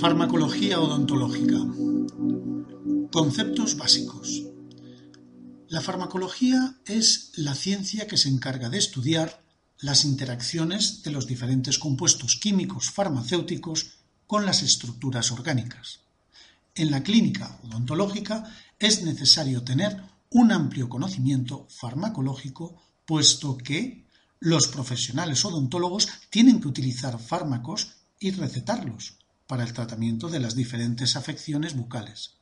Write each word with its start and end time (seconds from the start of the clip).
Farmacología 0.00 0.78
odontológica. 0.78 1.58
Conceptos 3.10 3.76
básicos. 3.76 4.44
La 5.66 5.80
farmacología 5.80 6.76
es 6.86 7.32
la 7.34 7.56
ciencia 7.56 8.06
que 8.06 8.16
se 8.16 8.28
encarga 8.28 8.68
de 8.68 8.78
estudiar 8.78 9.42
las 9.80 10.04
interacciones 10.04 11.02
de 11.02 11.10
los 11.10 11.26
diferentes 11.26 11.80
compuestos 11.80 12.36
químicos 12.36 12.92
farmacéuticos 12.92 13.98
con 14.28 14.46
las 14.46 14.62
estructuras 14.62 15.32
orgánicas. 15.32 15.98
En 16.76 16.92
la 16.92 17.02
clínica 17.02 17.58
odontológica 17.64 18.54
es 18.78 19.02
necesario 19.02 19.64
tener 19.64 20.00
un 20.30 20.52
amplio 20.52 20.88
conocimiento 20.88 21.66
farmacológico, 21.70 22.80
puesto 23.04 23.58
que 23.58 24.06
los 24.38 24.68
profesionales 24.68 25.44
odontólogos 25.44 26.08
tienen 26.30 26.60
que 26.60 26.68
utilizar 26.68 27.18
fármacos 27.18 27.96
y 28.20 28.30
recetarlos 28.30 29.18
para 29.48 29.64
el 29.64 29.72
tratamiento 29.72 30.28
de 30.28 30.38
las 30.38 30.54
diferentes 30.54 31.16
afecciones 31.16 31.74
bucales. 31.74 32.34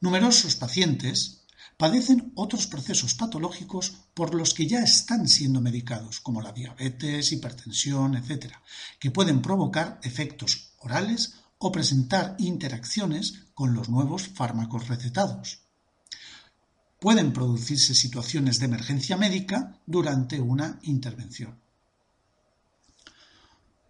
Numerosos 0.00 0.56
pacientes 0.56 1.44
padecen 1.76 2.32
otros 2.34 2.66
procesos 2.66 3.14
patológicos 3.14 3.94
por 4.14 4.34
los 4.34 4.52
que 4.52 4.66
ya 4.66 4.82
están 4.82 5.28
siendo 5.28 5.60
medicados, 5.60 6.20
como 6.20 6.42
la 6.42 6.52
diabetes, 6.52 7.32
hipertensión, 7.32 8.16
etc., 8.16 8.52
que 8.98 9.10
pueden 9.10 9.40
provocar 9.40 10.00
efectos 10.02 10.72
orales 10.80 11.34
o 11.58 11.72
presentar 11.72 12.34
interacciones 12.38 13.44
con 13.54 13.72
los 13.72 13.88
nuevos 13.88 14.28
fármacos 14.28 14.88
recetados. 14.88 15.60
Pueden 17.00 17.32
producirse 17.32 17.94
situaciones 17.94 18.58
de 18.58 18.66
emergencia 18.66 19.16
médica 19.16 19.78
durante 19.86 20.40
una 20.40 20.80
intervención. 20.82 21.58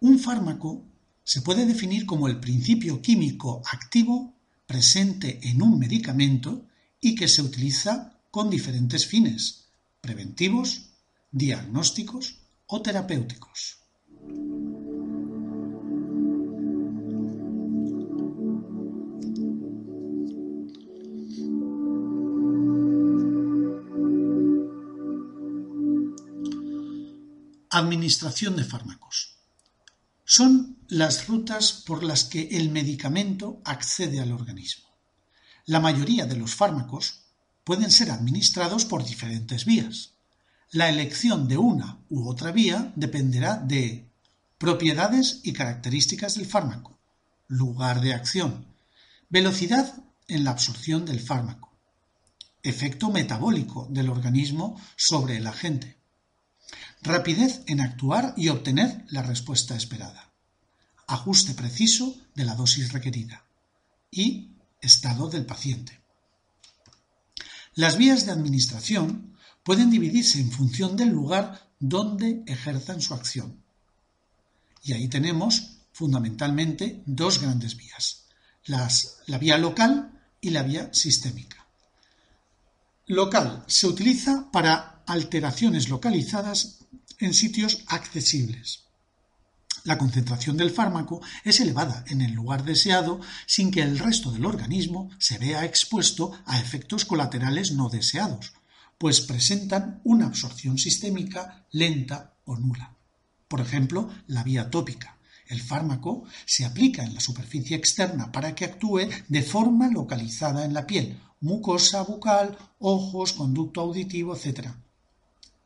Un 0.01 0.19
fármaco 0.19 0.83
se 1.25 1.41
puede 1.41 1.65
definir 1.65 2.05
como 2.05 2.27
el 2.27 2.39
principio 2.39 3.01
químico 3.01 3.63
activo 3.65 4.35
presente 4.67 5.39
en 5.43 5.61
un 5.61 5.79
medicamento 5.79 6.67
y 7.01 7.15
que 7.15 7.27
se 7.27 7.41
utiliza 7.41 8.19
con 8.29 8.49
diferentes 8.49 9.07
fines, 9.07 9.69
preventivos, 10.01 10.91
diagnósticos 11.31 12.37
o 12.67 12.81
terapéuticos. 12.81 13.79
Administración 27.71 28.55
de 28.55 28.63
fármacos. 28.63 29.34
Son 30.27 30.79
las 30.87 31.27
rutas 31.27 31.83
por 31.85 32.03
las 32.03 32.23
que 32.23 32.49
el 32.57 32.71
medicamento 32.71 33.61
accede 33.63 34.19
al 34.19 34.31
organismo. 34.31 34.89
La 35.67 35.79
mayoría 35.79 36.25
de 36.25 36.35
los 36.35 36.55
fármacos 36.55 37.25
pueden 37.63 37.91
ser 37.91 38.09
administrados 38.09 38.85
por 38.85 39.05
diferentes 39.05 39.65
vías. 39.65 40.13
La 40.71 40.89
elección 40.89 41.47
de 41.47 41.57
una 41.57 41.99
u 42.09 42.27
otra 42.27 42.51
vía 42.51 42.91
dependerá 42.95 43.57
de 43.57 44.09
propiedades 44.57 45.41
y 45.43 45.53
características 45.53 46.35
del 46.35 46.47
fármaco, 46.47 46.97
lugar 47.47 48.01
de 48.01 48.15
acción, 48.15 48.65
velocidad 49.29 49.93
en 50.27 50.43
la 50.43 50.51
absorción 50.51 51.05
del 51.05 51.19
fármaco, 51.19 51.71
efecto 52.63 53.11
metabólico 53.11 53.87
del 53.91 54.09
organismo 54.09 54.81
sobre 54.95 55.37
el 55.37 55.45
agente, 55.45 55.99
rapidez 57.05 57.61
en 57.67 57.81
actuar 57.81 58.33
y 58.35 58.49
obtener 58.49 59.05
la 59.09 59.21
respuesta 59.21 59.75
esperada, 59.75 60.31
ajuste 61.07 61.53
preciso 61.53 62.15
de 62.33 62.45
la 62.45 62.55
dosis 62.55 62.91
requerida 62.91 63.45
y 64.11 64.51
estado 64.81 65.29
del 65.29 65.45
paciente. 65.45 66.01
Las 67.75 67.97
vías 67.97 68.25
de 68.25 68.31
administración 68.31 69.35
pueden 69.63 69.89
dividirse 69.89 70.39
en 70.39 70.51
función 70.51 70.95
del 70.95 71.09
lugar 71.09 71.69
donde 71.79 72.43
ejerzan 72.47 73.01
su 73.01 73.13
acción. 73.13 73.61
Y 74.83 74.93
ahí 74.93 75.07
tenemos 75.07 75.77
fundamentalmente 75.91 77.01
dos 77.05 77.41
grandes 77.41 77.75
vías, 77.75 78.25
la 78.65 79.37
vía 79.37 79.57
local 79.57 80.21
y 80.39 80.51
la 80.51 80.63
vía 80.63 80.93
sistémica. 80.93 81.65
Local 83.07 83.63
se 83.67 83.87
utiliza 83.87 84.49
para 84.51 84.94
alteraciones 85.07 85.89
localizadas 85.89 86.79
en 87.19 87.33
sitios 87.33 87.83
accesibles. 87.87 88.85
La 89.85 89.99
concentración 89.99 90.57
del 90.57 90.71
fármaco 90.71 91.21
es 91.43 91.59
elevada 91.59 92.03
en 92.07 92.21
el 92.21 92.31
lugar 92.33 92.65
deseado 92.65 93.21
sin 93.45 93.69
que 93.69 93.83
el 93.83 93.99
resto 93.99 94.31
del 94.31 94.45
organismo 94.45 95.11
se 95.19 95.37
vea 95.37 95.63
expuesto 95.63 96.31
a 96.45 96.59
efectos 96.59 97.05
colaterales 97.05 97.71
no 97.71 97.89
deseados, 97.89 98.53
pues 98.97 99.21
presentan 99.21 100.01
una 100.03 100.25
absorción 100.25 100.79
sistémica 100.79 101.67
lenta 101.71 102.33
o 102.45 102.55
nula. 102.55 102.95
Por 103.47 103.61
ejemplo, 103.61 104.09
la 104.25 104.43
vía 104.43 104.71
tópica. 104.71 105.17
El 105.45 105.61
fármaco 105.61 106.23
se 106.47 106.65
aplica 106.65 107.03
en 107.03 107.13
la 107.13 107.19
superficie 107.19 107.77
externa 107.77 108.31
para 108.31 108.55
que 108.55 108.65
actúe 108.65 109.07
de 109.27 109.43
forma 109.43 109.87
localizada 109.89 110.65
en 110.65 110.73
la 110.73 110.87
piel, 110.87 111.19
mucosa 111.41 112.01
bucal, 112.01 112.57
ojos, 112.79 113.33
conducto 113.33 113.81
auditivo, 113.81 114.35
etc. 114.35 114.69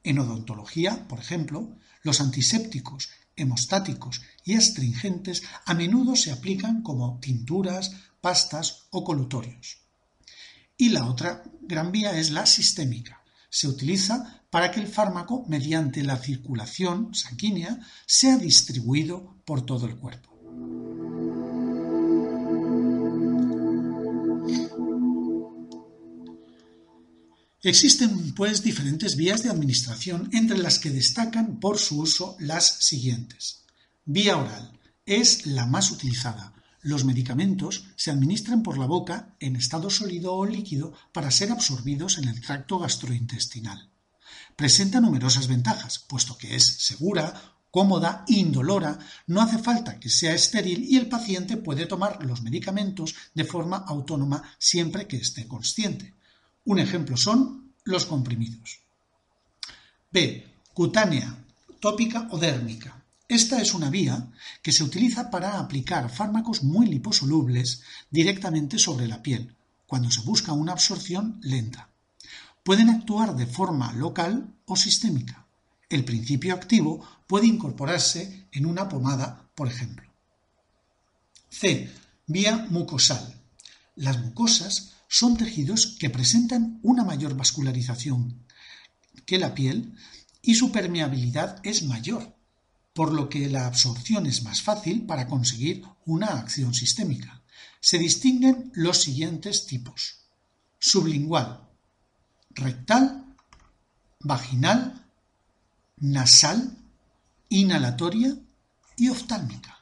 En 0.04 0.20
odontología, 0.20 1.08
por 1.08 1.20
ejemplo, 1.20 1.78
los 2.04 2.22
antisépticos, 2.22 3.10
hemostáticos 3.36 4.22
y 4.44 4.56
astringentes 4.56 5.44
a 5.66 5.74
menudo 5.74 6.16
se 6.16 6.32
aplican 6.32 6.82
como 6.82 7.20
tinturas, 7.20 7.92
pastas 8.22 8.88
o 8.92 9.04
colutorios. 9.04 9.80
Y 10.78 10.90
la 10.90 11.06
otra 11.06 11.44
gran 11.62 11.92
vía 11.92 12.18
es 12.18 12.32
la 12.32 12.46
sistémica. 12.46 13.24
Se 13.50 13.68
utiliza 13.68 14.44
para 14.50 14.72
que 14.72 14.80
el 14.80 14.88
fármaco, 14.88 15.46
mediante 15.48 16.04
la 16.04 16.18
circulación 16.18 17.14
sanguínea, 17.14 17.80
sea 18.06 18.38
distribuido 18.38 19.36
por 19.46 19.66
todo 19.66 19.86
el 19.86 19.98
cuerpo. 19.98 20.29
Existen, 27.62 28.34
pues, 28.36 28.64
diferentes 28.64 29.18
vías 29.18 29.44
de 29.44 29.50
administración, 29.50 30.30
entre 30.32 30.58
las 30.58 30.80
que 30.80 30.92
destacan 30.92 31.60
por 31.60 31.78
su 31.78 32.00
uso 32.00 32.38
las 32.40 32.66
siguientes. 32.66 33.66
Vía 34.06 34.38
oral. 34.38 34.80
Es 35.06 35.46
la 35.46 35.66
más 35.66 35.92
utilizada. 35.92 36.54
Los 36.82 37.04
medicamentos 37.04 37.84
se 37.98 38.12
administran 38.12 38.64
por 38.64 38.78
la 38.78 38.86
boca 38.86 39.36
en 39.42 39.58
estado 39.58 39.90
sólido 39.90 40.36
o 40.36 40.46
líquido 40.46 40.94
para 41.12 41.32
ser 41.32 41.52
absorbidos 41.52 42.18
en 42.18 42.30
el 42.30 42.40
tracto 42.40 42.80
gastrointestinal. 42.80 43.90
Presenta 44.56 45.02
numerosas 45.02 45.48
ventajas, 45.48 46.00
puesto 46.00 46.38
que 46.38 46.56
es 46.56 46.64
segura, 46.64 47.58
cómoda, 47.72 48.24
indolora, 48.28 49.00
no 49.28 49.42
hace 49.42 49.58
falta 49.58 50.00
que 50.00 50.10
sea 50.10 50.34
estéril 50.34 50.86
y 50.86 50.96
el 50.96 51.10
paciente 51.10 51.58
puede 51.58 51.88
tomar 51.88 52.24
los 52.26 52.42
medicamentos 52.42 53.16
de 53.34 53.44
forma 53.44 53.84
autónoma 53.86 54.44
siempre 54.58 55.08
que 55.08 55.18
esté 55.18 55.46
consciente. 55.46 56.16
Un 56.70 56.78
ejemplo 56.78 57.18
son 57.18 57.74
los 57.84 58.06
comprimidos. 58.06 58.82
B. 60.12 60.46
Cutánea, 60.72 61.36
tópica 61.80 62.28
o 62.30 62.38
dérmica. 62.38 63.04
Esta 63.28 63.60
es 63.60 63.74
una 63.74 63.90
vía 63.90 64.28
que 64.62 64.72
se 64.72 64.84
utiliza 64.84 65.32
para 65.32 65.58
aplicar 65.58 66.12
fármacos 66.12 66.62
muy 66.62 66.86
liposolubles 66.86 67.82
directamente 68.12 68.78
sobre 68.78 69.08
la 69.08 69.24
piel, 69.24 69.56
cuando 69.88 70.12
se 70.12 70.22
busca 70.22 70.54
una 70.54 70.74
absorción 70.74 71.40
lenta. 71.42 71.90
Pueden 72.62 72.92
actuar 72.92 73.36
de 73.36 73.48
forma 73.48 73.92
local 73.94 74.54
o 74.68 74.76
sistémica. 74.76 75.48
El 75.90 76.06
principio 76.06 76.54
activo 76.54 77.04
puede 77.26 77.48
incorporarse 77.48 78.46
en 78.52 78.68
una 78.68 78.88
pomada, 78.88 79.50
por 79.56 79.68
ejemplo. 79.68 80.08
C. 81.50 81.92
Vía 82.28 82.68
mucosal. 82.70 83.42
Las 83.96 84.20
mucosas 84.20 84.99
son 85.10 85.36
tejidos 85.36 85.98
que 86.00 86.12
presentan 86.12 86.80
una 86.84 87.04
mayor 87.04 87.36
vascularización 87.36 88.46
que 89.26 89.40
la 89.40 89.56
piel 89.56 89.96
y 90.44 90.54
su 90.54 90.72
permeabilidad 90.72 91.60
es 91.64 91.84
mayor, 91.84 92.36
por 92.94 93.12
lo 93.12 93.28
que 93.28 93.50
la 93.50 93.66
absorción 93.66 94.28
es 94.28 94.44
más 94.44 94.62
fácil 94.62 95.08
para 95.08 95.28
conseguir 95.28 95.84
una 96.06 96.28
acción 96.28 96.76
sistémica. 96.76 97.42
Se 97.82 97.98
distinguen 97.98 98.72
los 98.76 99.02
siguientes 99.02 99.66
tipos. 99.66 100.20
Sublingual, 100.78 101.68
rectal, 102.52 103.36
vaginal, 104.20 105.08
nasal, 105.98 106.78
inhalatoria 107.50 108.38
y 108.96 109.10
oftálmica. 109.10 109.80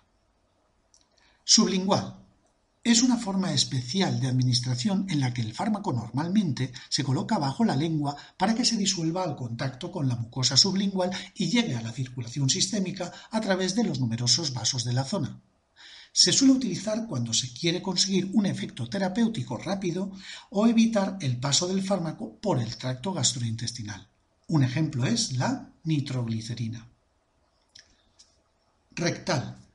Sublingual 1.43 2.26
es 2.91 3.03
una 3.03 3.17
forma 3.17 3.51
especial 3.51 4.21
de 4.21 4.29
administración 4.29 5.07
en 5.09 5.19
la 5.19 5.33
que 5.33 5.41
el 5.41 5.53
fármaco 5.53 5.91
normalmente 5.91 6.71
se 6.87 7.03
coloca 7.03 7.37
bajo 7.37 7.65
la 7.65 7.75
lengua 7.75 8.15
para 8.37 8.55
que 8.55 8.63
se 8.63 8.77
disuelva 8.77 9.23
al 9.23 9.35
contacto 9.35 9.91
con 9.91 10.07
la 10.07 10.15
mucosa 10.15 10.55
sublingual 10.55 11.11
y 11.35 11.49
llegue 11.49 11.75
a 11.75 11.81
la 11.81 11.91
circulación 11.91 12.49
sistémica 12.49 13.11
a 13.29 13.41
través 13.41 13.75
de 13.75 13.83
los 13.83 13.99
numerosos 13.99 14.53
vasos 14.53 14.85
de 14.85 14.93
la 14.93 15.03
zona. 15.03 15.41
Se 16.13 16.31
suele 16.31 16.53
utilizar 16.53 17.07
cuando 17.07 17.33
se 17.33 17.51
quiere 17.51 17.81
conseguir 17.81 18.29
un 18.31 18.45
efecto 18.45 18.87
terapéutico 18.87 19.57
rápido 19.57 20.13
o 20.49 20.65
evitar 20.65 21.17
el 21.19 21.35
paso 21.41 21.67
del 21.67 21.83
fármaco 21.83 22.37
por 22.39 22.57
el 22.61 22.77
tracto 22.77 23.11
gastrointestinal. 23.11 24.07
Un 24.47 24.63
ejemplo 24.63 25.05
es 25.05 25.33
la 25.33 25.73
nitroglicerina. 25.83 26.87
Rectal 28.91 29.66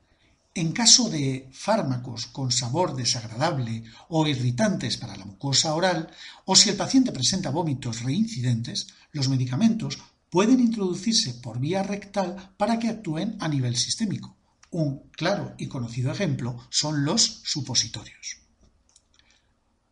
en 0.55 0.71
caso 0.71 1.09
de 1.09 1.49
fármacos 1.51 2.27
con 2.27 2.51
sabor 2.51 2.95
desagradable 2.95 3.83
o 4.07 4.27
irritantes 4.27 4.97
para 4.97 5.17
la 5.17 5.25
mucosa 5.25 5.73
oral, 5.73 6.11
o 6.45 6.55
si 6.55 6.69
el 6.69 6.75
paciente 6.75 7.11
presenta 7.11 7.49
vómitos 7.49 8.03
reincidentes, 8.03 8.87
los 9.11 9.29
medicamentos 9.29 9.97
pueden 10.29 10.59
introducirse 10.59 11.33
por 11.35 11.59
vía 11.59 11.81
rectal 11.83 12.53
para 12.57 12.77
que 12.77 12.89
actúen 12.89 13.37
a 13.39 13.47
nivel 13.47 13.75
sistémico. 13.75 14.35
Un 14.69 15.09
claro 15.11 15.53
y 15.57 15.67
conocido 15.67 16.11
ejemplo 16.11 16.67
son 16.69 17.05
los 17.05 17.41
supositorios. 17.43 18.37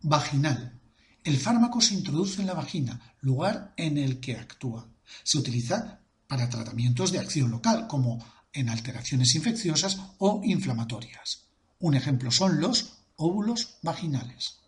Vaginal. 0.02 0.80
El 1.24 1.38
fármaco 1.38 1.82
se 1.82 1.94
introduce 1.94 2.42
en 2.42 2.48
la 2.48 2.56
vagina, 2.56 3.14
lugar 3.20 3.74
en 3.78 4.00
el 4.00 4.20
que 4.20 4.38
actúa. 4.38 4.88
Se 5.24 5.38
utiliza 5.38 6.00
para 6.28 6.50
tratamientos 6.50 7.12
de 7.12 7.20
acción 7.20 7.52
local, 7.52 7.86
como 7.88 8.26
en 8.54 8.70
alteraciones 8.70 9.36
infecciosas 9.36 10.00
o 10.18 10.42
inflamatorias. 10.44 11.46
Un 11.80 11.96
ejemplo 11.96 12.32
son 12.32 12.60
los 12.60 12.98
óvulos 13.16 13.78
vaginales. 13.82 14.60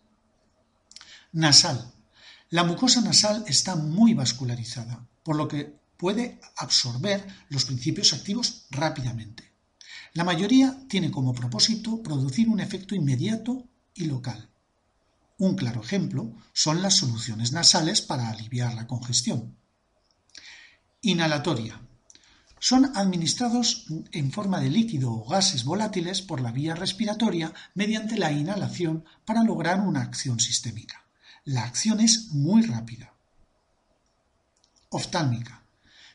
Nasal. 1.32 1.92
La 2.50 2.64
mucosa 2.64 3.00
nasal 3.00 3.44
está 3.48 3.74
muy 3.76 4.14
vascularizada, 4.14 5.06
por 5.22 5.36
lo 5.36 5.48
que 5.48 5.76
puede 5.96 6.40
absorber 6.56 7.26
los 7.48 7.64
principios 7.64 8.12
activos 8.12 8.66
rápidamente. 8.70 9.52
La 10.12 10.24
mayoría 10.24 10.78
tiene 10.88 11.10
como 11.10 11.34
propósito 11.34 12.02
producir 12.02 12.48
un 12.48 12.60
efecto 12.60 12.94
inmediato 12.94 13.64
y 13.94 14.04
local. 14.04 14.48
Un 15.38 15.56
claro 15.56 15.82
ejemplo 15.82 16.32
son 16.52 16.82
las 16.82 16.94
soluciones 16.94 17.50
nasales 17.50 18.00
para 18.00 18.28
aliviar 18.28 18.74
la 18.74 18.86
congestión. 18.86 19.56
Inhalatoria 21.00 21.80
son 22.64 22.96
administrados 22.96 23.84
en 24.12 24.32
forma 24.32 24.58
de 24.58 24.70
líquido 24.70 25.12
o 25.12 25.28
gases 25.28 25.64
volátiles 25.64 26.22
por 26.22 26.40
la 26.40 26.50
vía 26.50 26.74
respiratoria 26.74 27.52
mediante 27.74 28.16
la 28.16 28.32
inhalación 28.32 29.04
para 29.26 29.44
lograr 29.44 29.80
una 29.80 30.00
acción 30.00 30.40
sistémica. 30.40 31.04
La 31.44 31.64
acción 31.64 32.00
es 32.00 32.30
muy 32.30 32.62
rápida. 32.62 33.12
Oftálmica. 34.88 35.62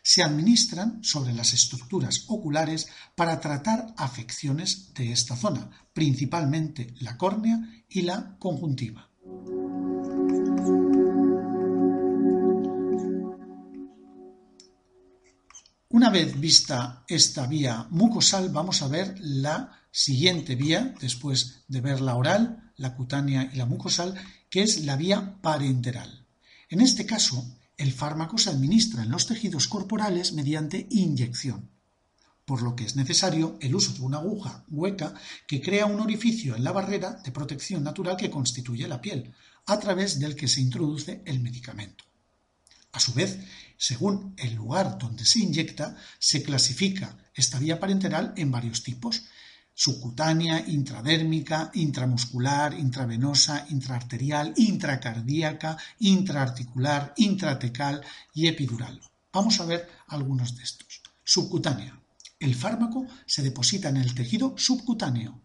Se 0.02 0.24
administran 0.24 1.04
sobre 1.04 1.34
las 1.34 1.54
estructuras 1.54 2.24
oculares 2.26 2.88
para 3.14 3.40
tratar 3.40 3.94
afecciones 3.96 4.92
de 4.96 5.12
esta 5.12 5.36
zona, 5.36 5.70
principalmente 5.94 6.96
la 7.00 7.16
córnea 7.16 7.60
y 7.90 8.02
la 8.02 8.38
conjuntiva. 8.40 9.08
Una 15.92 16.12
vez 16.12 16.40
vista 16.40 17.04
esta 17.08 17.48
vía 17.48 17.88
mucosal, 17.90 18.50
vamos 18.50 18.84
a 18.84 18.88
ver 18.88 19.16
la 19.22 19.88
siguiente 19.90 20.54
vía, 20.54 20.94
después 21.02 21.64
de 21.68 21.82
ver 21.82 22.00
la 22.00 22.16
oral, 22.16 22.72
la 22.78 22.94
cutánea 22.94 23.50
y 23.52 23.58
la 23.58 23.66
mucosal, 23.66 24.14
que 24.52 24.62
es 24.62 24.86
la 24.86 24.96
vía 24.96 25.42
parenteral. 25.42 26.28
En 26.70 26.82
este 26.82 27.08
caso, 27.08 27.44
el 27.76 27.92
fármaco 27.92 28.38
se 28.38 28.52
administra 28.52 29.02
en 29.02 29.10
los 29.10 29.26
tejidos 29.26 29.68
corporales 29.68 30.34
mediante 30.34 30.86
inyección, 30.92 31.72
por 32.46 32.62
lo 32.62 32.76
que 32.76 32.84
es 32.84 32.96
necesario 32.96 33.58
el 33.60 33.74
uso 33.74 33.92
de 33.94 34.02
una 34.02 34.20
aguja 34.20 34.66
hueca 34.70 35.16
que 35.48 35.60
crea 35.60 35.88
un 35.88 36.02
orificio 36.02 36.56
en 36.56 36.64
la 36.64 36.72
barrera 36.72 37.14
de 37.14 37.32
protección 37.32 37.84
natural 37.84 38.16
que 38.16 38.30
constituye 38.30 38.88
la 38.88 39.02
piel, 39.02 39.34
a 39.66 39.80
través 39.80 40.20
del 40.20 40.36
que 40.36 40.48
se 40.48 40.62
introduce 40.62 41.24
el 41.26 41.40
medicamento. 41.40 42.09
A 42.92 43.00
su 43.00 43.14
vez, 43.14 43.40
según 43.78 44.34
el 44.38 44.56
lugar 44.56 44.98
donde 44.98 45.26
se 45.26 45.40
inyecta, 45.40 45.96
se 46.18 46.44
clasifica 46.44 47.18
esta 47.34 47.60
vía 47.60 47.80
parenteral 47.80 48.34
en 48.36 48.52
varios 48.52 48.84
tipos, 48.84 49.24
subcutánea, 49.74 50.68
intradérmica, 50.68 51.72
intramuscular, 51.74 52.74
intravenosa, 52.74 53.66
intraarterial, 53.70 54.54
intracardíaca, 54.58 55.78
intraarticular, 56.00 57.14
intratecal 57.16 58.04
y 58.34 58.48
epidural. 58.48 59.00
Vamos 59.32 59.60
a 59.62 59.66
ver 59.66 59.88
algunos 60.08 60.58
de 60.58 60.64
estos. 60.64 61.02
Subcutánea. 61.24 61.98
El 62.40 62.56
fármaco 62.56 63.08
se 63.26 63.42
deposita 63.42 63.88
en 63.88 63.98
el 63.98 64.14
tejido 64.14 64.56
subcutáneo. 64.58 65.42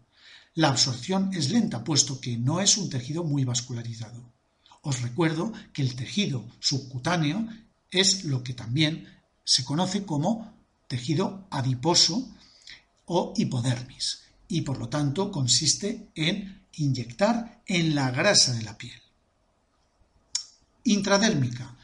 La 0.55 0.67
absorción 0.69 1.31
es 1.33 1.51
lenta, 1.51 1.83
puesto 1.83 2.19
que 2.19 2.35
no 2.35 2.59
es 2.59 2.77
un 2.77 2.89
tejido 2.89 3.23
muy 3.23 3.45
vascularizado. 3.45 4.34
Os 4.85 5.01
recuerdo 5.01 5.51
que 5.73 5.81
el 5.81 5.95
tejido 5.95 6.45
subcutáneo 6.59 7.47
es 7.89 8.23
lo 8.23 8.43
que 8.43 8.53
también 8.53 9.07
se 9.43 9.65
conoce 9.65 10.05
como 10.05 10.53
tejido 10.87 11.47
adiposo 11.49 12.29
o 13.05 13.33
hipodermis 13.35 14.19
y 14.47 14.61
por 14.61 14.77
lo 14.77 14.87
tanto 14.87 15.31
consiste 15.31 16.09
en 16.13 16.61
inyectar 16.73 17.63
en 17.65 17.95
la 17.95 18.11
grasa 18.11 18.53
de 18.53 18.61
la 18.61 18.77
piel. 18.77 19.01
Intradérmica. 20.83 21.75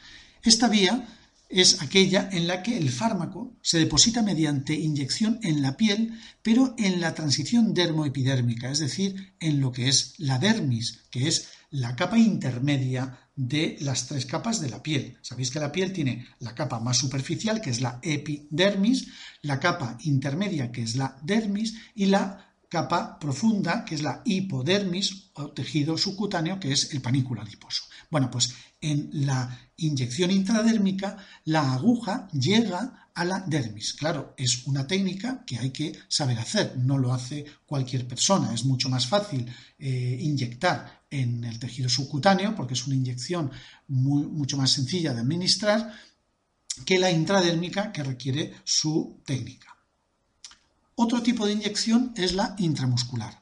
Esta 0.44 0.68
vía 0.68 1.08
es 1.48 1.82
aquella 1.82 2.28
en 2.30 2.46
la 2.46 2.62
que 2.62 2.78
el 2.78 2.92
fármaco 2.92 3.52
se 3.62 3.80
deposita 3.80 4.22
mediante 4.22 4.74
inyección 4.74 5.40
en 5.42 5.60
la 5.60 5.76
piel, 5.76 6.20
pero 6.40 6.76
en 6.78 7.00
la 7.00 7.14
transición 7.14 7.74
dermoepidérmica, 7.74 8.70
es 8.70 8.78
decir, 8.78 9.34
en 9.40 9.60
lo 9.60 9.72
que 9.72 9.88
es 9.88 10.14
la 10.18 10.38
dermis, 10.38 11.00
que 11.10 11.26
es 11.26 11.48
la 11.72 11.96
capa 11.96 12.18
intermedia 12.18 13.18
de 13.34 13.76
las 13.80 14.06
tres 14.06 14.26
capas 14.26 14.60
de 14.60 14.70
la 14.70 14.82
piel. 14.82 15.18
Sabéis 15.22 15.50
que 15.50 15.60
la 15.60 15.72
piel 15.72 15.92
tiene 15.92 16.26
la 16.38 16.54
capa 16.54 16.80
más 16.80 16.98
superficial, 16.98 17.60
que 17.60 17.70
es 17.70 17.80
la 17.80 17.98
epidermis, 18.02 19.08
la 19.42 19.58
capa 19.58 19.96
intermedia, 20.02 20.70
que 20.70 20.82
es 20.82 20.96
la 20.96 21.16
dermis, 21.22 21.74
y 21.94 22.06
la 22.06 22.54
capa 22.68 23.18
profunda, 23.18 23.84
que 23.84 23.94
es 23.94 24.02
la 24.02 24.22
hipodermis 24.24 25.30
o 25.34 25.50
tejido 25.50 25.98
subcutáneo, 25.98 26.60
que 26.60 26.72
es 26.72 26.92
el 26.92 27.00
panículo 27.00 27.42
adiposo. 27.42 27.84
Bueno, 28.12 28.30
pues 28.30 28.52
en 28.78 29.08
la 29.24 29.58
inyección 29.78 30.30
intradérmica, 30.30 31.16
la 31.46 31.72
aguja 31.72 32.28
llega 32.30 33.08
a 33.14 33.24
la 33.24 33.40
dermis. 33.40 33.94
Claro, 33.94 34.34
es 34.36 34.66
una 34.66 34.86
técnica 34.86 35.42
que 35.46 35.58
hay 35.58 35.70
que 35.70 35.98
saber 36.08 36.38
hacer, 36.38 36.76
no 36.76 36.98
lo 36.98 37.14
hace 37.14 37.46
cualquier 37.64 38.06
persona. 38.06 38.52
Es 38.52 38.66
mucho 38.66 38.90
más 38.90 39.06
fácil 39.06 39.50
eh, 39.78 40.18
inyectar 40.20 41.04
en 41.08 41.42
el 41.44 41.58
tejido 41.58 41.88
subcutáneo, 41.88 42.54
porque 42.54 42.74
es 42.74 42.86
una 42.86 42.96
inyección 42.96 43.50
mucho 43.88 44.58
más 44.58 44.70
sencilla 44.72 45.14
de 45.14 45.20
administrar, 45.20 45.94
que 46.84 46.98
la 46.98 47.10
intradérmica, 47.10 47.92
que 47.92 48.02
requiere 48.02 48.52
su 48.62 49.22
técnica. 49.24 49.74
Otro 50.96 51.22
tipo 51.22 51.46
de 51.46 51.54
inyección 51.54 52.12
es 52.14 52.34
la 52.34 52.56
intramuscular. 52.58 53.41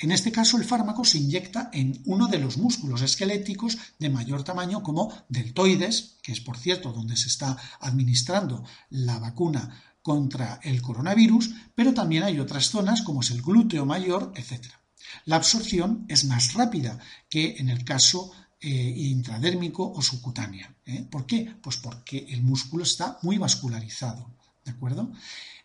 En 0.00 0.12
este 0.12 0.30
caso, 0.30 0.56
el 0.56 0.64
fármaco 0.64 1.04
se 1.04 1.18
inyecta 1.18 1.70
en 1.72 2.00
uno 2.04 2.28
de 2.28 2.38
los 2.38 2.56
músculos 2.56 3.02
esqueléticos 3.02 3.76
de 3.98 4.10
mayor 4.10 4.44
tamaño 4.44 4.82
como 4.82 5.12
deltoides, 5.28 6.18
que 6.22 6.32
es 6.32 6.40
por 6.40 6.56
cierto 6.56 6.92
donde 6.92 7.16
se 7.16 7.26
está 7.26 7.56
administrando 7.80 8.64
la 8.90 9.18
vacuna 9.18 9.82
contra 10.00 10.60
el 10.62 10.80
coronavirus, 10.80 11.50
pero 11.74 11.92
también 11.92 12.22
hay 12.22 12.38
otras 12.38 12.70
zonas 12.70 13.02
como 13.02 13.22
es 13.22 13.30
el 13.32 13.42
glúteo 13.42 13.84
mayor, 13.84 14.32
etc. 14.36 14.66
La 15.24 15.36
absorción 15.36 16.04
es 16.08 16.24
más 16.24 16.54
rápida 16.54 16.98
que 17.28 17.56
en 17.58 17.68
el 17.68 17.84
caso 17.84 18.30
eh, 18.60 18.70
intradérmico 18.70 19.90
o 19.90 20.00
subcutánea. 20.00 20.74
¿eh? 20.86 21.06
¿Por 21.10 21.26
qué? 21.26 21.54
Pues 21.60 21.76
porque 21.76 22.26
el 22.30 22.42
músculo 22.42 22.84
está 22.84 23.18
muy 23.22 23.36
vascularizado. 23.38 24.30
¿De 24.64 24.72
acuerdo? 24.72 25.12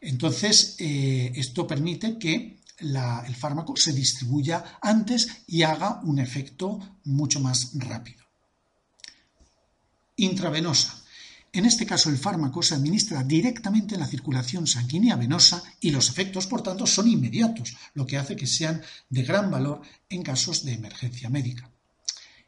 Entonces, 0.02 0.76
eh, 0.80 1.32
esto 1.36 1.68
permite 1.68 2.18
que 2.18 2.63
el 2.80 3.36
fármaco 3.36 3.76
se 3.76 3.94
distribuya 3.94 4.78
antes 4.82 5.44
y 5.48 5.64
haga 5.64 6.02
un 6.04 6.20
efecto 6.20 6.80
mucho 7.06 7.40
más 7.40 7.72
rápido. 7.76 8.24
Intravenosa. 10.18 11.04
En 11.52 11.66
este 11.66 11.86
caso, 11.86 12.10
el 12.10 12.18
fármaco 12.18 12.64
se 12.64 12.74
administra 12.74 13.24
directamente 13.24 13.94
en 13.94 14.02
la 14.02 14.08
circulación 14.08 14.66
sanguínea 14.66 15.16
venosa 15.16 15.62
y 15.80 15.92
los 15.92 16.10
efectos, 16.10 16.48
por 16.48 16.64
tanto, 16.64 16.88
son 16.88 17.08
inmediatos, 17.08 17.76
lo 17.94 18.08
que 18.08 18.18
hace 18.18 18.36
que 18.36 18.48
sean 18.48 18.82
de 19.10 19.22
gran 19.22 19.52
valor 19.52 19.82
en 20.10 20.24
casos 20.24 20.66
de 20.66 20.74
emergencia 20.74 21.30
médica. 21.30 21.70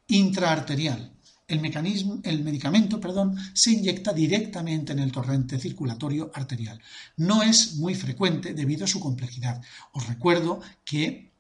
Intraarterial. 0.08 1.14
El, 1.48 2.22
el 2.24 2.44
medicamento 2.44 3.00
perdón, 3.00 3.38
se 3.54 3.72
inyecta 3.72 4.14
directamente 4.14 4.94
en 4.94 5.00
el 5.00 5.12
torrente 5.12 5.60
circulatorio 5.60 6.32
arterial. 6.34 6.80
No 7.18 7.44
es 7.44 7.76
muy 7.76 7.94
frecuente 7.94 8.54
debido 8.54 8.86
a 8.86 8.88
su 8.88 9.00
complejidad. 9.00 9.62
Os 9.94 10.08
recuerdo 10.08 10.62
que 10.84 11.32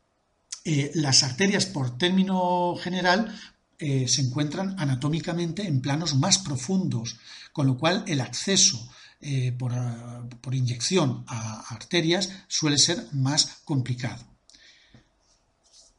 eh, 0.63 0.91
las 0.95 1.21
arterias, 1.21 1.67
por 1.67 1.97
término 1.97 2.75
general, 2.75 3.35
eh, 3.77 4.07
se 4.07 4.21
encuentran 4.21 4.75
anatómicamente 4.79 5.67
en 5.67 5.81
planos 5.81 6.15
más 6.15 6.39
profundos, 6.39 7.17
con 7.53 7.67
lo 7.67 7.77
cual 7.77 8.03
el 8.07 8.19
acceso 8.21 8.89
eh, 9.21 9.51
por, 9.51 9.73
por, 10.41 10.55
inyección 10.55 11.23
a 11.27 11.73
arterias 11.73 12.29
suele 12.47 12.77
ser 12.77 13.07
más 13.11 13.61
complicado. 13.63 14.23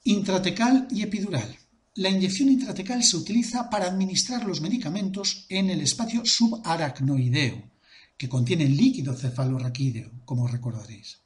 Intratecal 0.04 0.88
y 0.90 1.02
epidural. 1.02 1.56
La 1.96 2.10
inyección 2.10 2.50
intratecal 2.50 3.02
se 3.02 3.16
utiliza 3.16 3.70
para 3.70 3.86
administrar 3.86 4.44
los 4.44 4.60
medicamentos 4.60 5.46
en 5.48 5.70
el 5.70 5.80
espacio 5.80 6.26
subaracnoideo, 6.26 7.70
que 8.18 8.28
contiene 8.28 8.66
líquido 8.66 9.14
cefalorraquídeo, 9.14 10.10
como 10.26 10.46
recordaréis. 10.46 11.20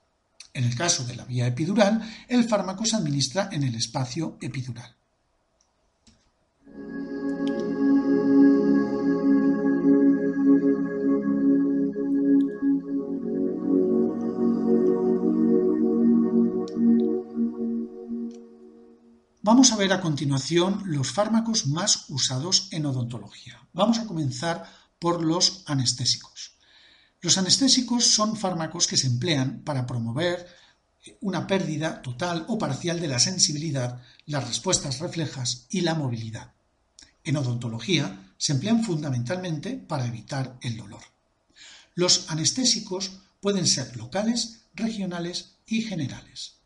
En 0.54 0.62
el 0.62 0.76
caso 0.76 1.04
de 1.04 1.16
la 1.16 1.24
vía 1.24 1.48
epidural, 1.48 2.00
el 2.28 2.44
fármaco 2.44 2.86
se 2.86 2.94
administra 2.94 3.48
en 3.50 3.64
el 3.64 3.74
espacio 3.74 4.38
epidural. 4.40 4.94
Vamos 19.50 19.72
a 19.72 19.76
ver 19.76 19.92
a 19.92 20.00
continuación 20.00 20.84
los 20.86 21.10
fármacos 21.10 21.66
más 21.66 22.04
usados 22.08 22.68
en 22.70 22.86
odontología. 22.86 23.60
Vamos 23.72 23.98
a 23.98 24.06
comenzar 24.06 24.64
por 25.00 25.24
los 25.24 25.64
anestésicos. 25.66 26.52
Los 27.20 27.36
anestésicos 27.36 28.06
son 28.06 28.36
fármacos 28.36 28.86
que 28.86 28.96
se 28.96 29.08
emplean 29.08 29.62
para 29.64 29.88
promover 29.88 30.46
una 31.20 31.48
pérdida 31.48 32.00
total 32.00 32.44
o 32.46 32.58
parcial 32.58 33.00
de 33.00 33.08
la 33.08 33.18
sensibilidad, 33.18 34.00
las 34.24 34.46
respuestas 34.46 35.00
reflejas 35.00 35.66
y 35.68 35.80
la 35.80 35.96
movilidad. 35.96 36.52
En 37.24 37.36
odontología 37.36 38.32
se 38.38 38.52
emplean 38.52 38.84
fundamentalmente 38.84 39.72
para 39.76 40.06
evitar 40.06 40.58
el 40.60 40.76
dolor. 40.76 41.02
Los 41.96 42.30
anestésicos 42.30 43.18
pueden 43.40 43.66
ser 43.66 43.96
locales, 43.96 44.60
regionales 44.74 45.56
y 45.66 45.82
generales. 45.82 46.58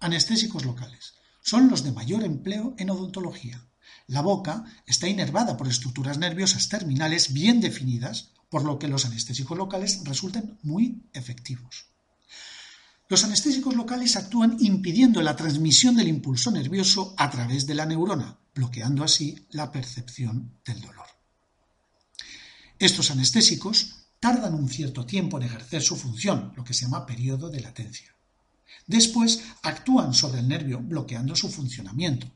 Anestésicos 0.00 0.66
locales 0.66 1.14
son 1.40 1.68
los 1.68 1.82
de 1.82 1.92
mayor 1.92 2.24
empleo 2.24 2.74
en 2.78 2.90
odontología. 2.90 3.66
La 4.06 4.22
boca 4.22 4.64
está 4.86 5.08
inervada 5.08 5.56
por 5.56 5.68
estructuras 5.68 6.18
nerviosas 6.18 6.68
terminales 6.68 7.32
bien 7.32 7.60
definidas, 7.60 8.32
por 8.48 8.64
lo 8.64 8.78
que 8.78 8.88
los 8.88 9.06
anestésicos 9.06 9.56
locales 9.56 10.02
resultan 10.04 10.58
muy 10.62 11.04
efectivos. 11.12 11.86
Los 13.08 13.24
anestésicos 13.24 13.74
locales 13.74 14.16
actúan 14.16 14.56
impidiendo 14.60 15.20
la 15.22 15.36
transmisión 15.36 15.96
del 15.96 16.08
impulso 16.08 16.50
nervioso 16.50 17.14
a 17.16 17.30
través 17.30 17.66
de 17.66 17.74
la 17.74 17.86
neurona, 17.86 18.38
bloqueando 18.54 19.02
así 19.02 19.46
la 19.50 19.72
percepción 19.72 20.60
del 20.64 20.80
dolor. 20.80 21.06
Estos 22.78 23.10
anestésicos 23.10 23.96
tardan 24.20 24.54
un 24.54 24.68
cierto 24.68 25.06
tiempo 25.06 25.38
en 25.38 25.44
ejercer 25.44 25.82
su 25.82 25.96
función, 25.96 26.52
lo 26.56 26.64
que 26.64 26.74
se 26.74 26.84
llama 26.84 27.06
periodo 27.06 27.50
de 27.50 27.60
latencia. 27.60 28.14
Después 28.86 29.42
actúan 29.62 30.14
sobre 30.14 30.40
el 30.40 30.48
nervio 30.48 30.80
bloqueando 30.80 31.36
su 31.36 31.48
funcionamiento. 31.48 32.30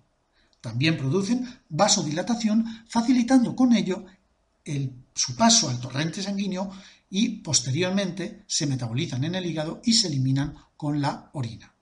También 0.61 0.97
producen 0.97 1.47
vasodilatación, 1.69 2.65
facilitando 2.89 3.55
con 3.55 3.75
ello 3.75 4.07
su 5.15 5.37
paso 5.37 5.69
al 5.69 5.79
torrente 5.79 6.23
sanguíneo 6.23 6.71
y 7.11 7.41
posteriormente 7.41 8.45
se 8.47 8.67
metabolizan 8.67 9.25
en 9.25 9.35
el 9.35 9.47
hígado 9.47 9.83
y 9.85 9.93
se 9.93 10.09
eliminan 10.09 10.57
con 10.77 11.01
la 11.01 11.31
orina. 11.35 11.75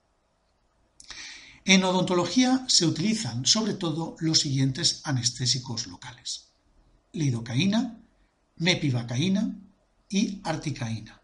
En 1.65 1.85
odontología 1.85 2.65
se 2.67 2.87
utilizan 2.87 3.47
sobre 3.47 3.75
todo 3.75 4.17
los 4.19 4.41
siguientes 4.41 5.01
anestésicos 5.05 5.87
locales: 5.87 6.49
lidocaína, 7.13 8.01
mepivacaína 8.57 9.57
y 10.09 10.41
articaína. 10.43 11.22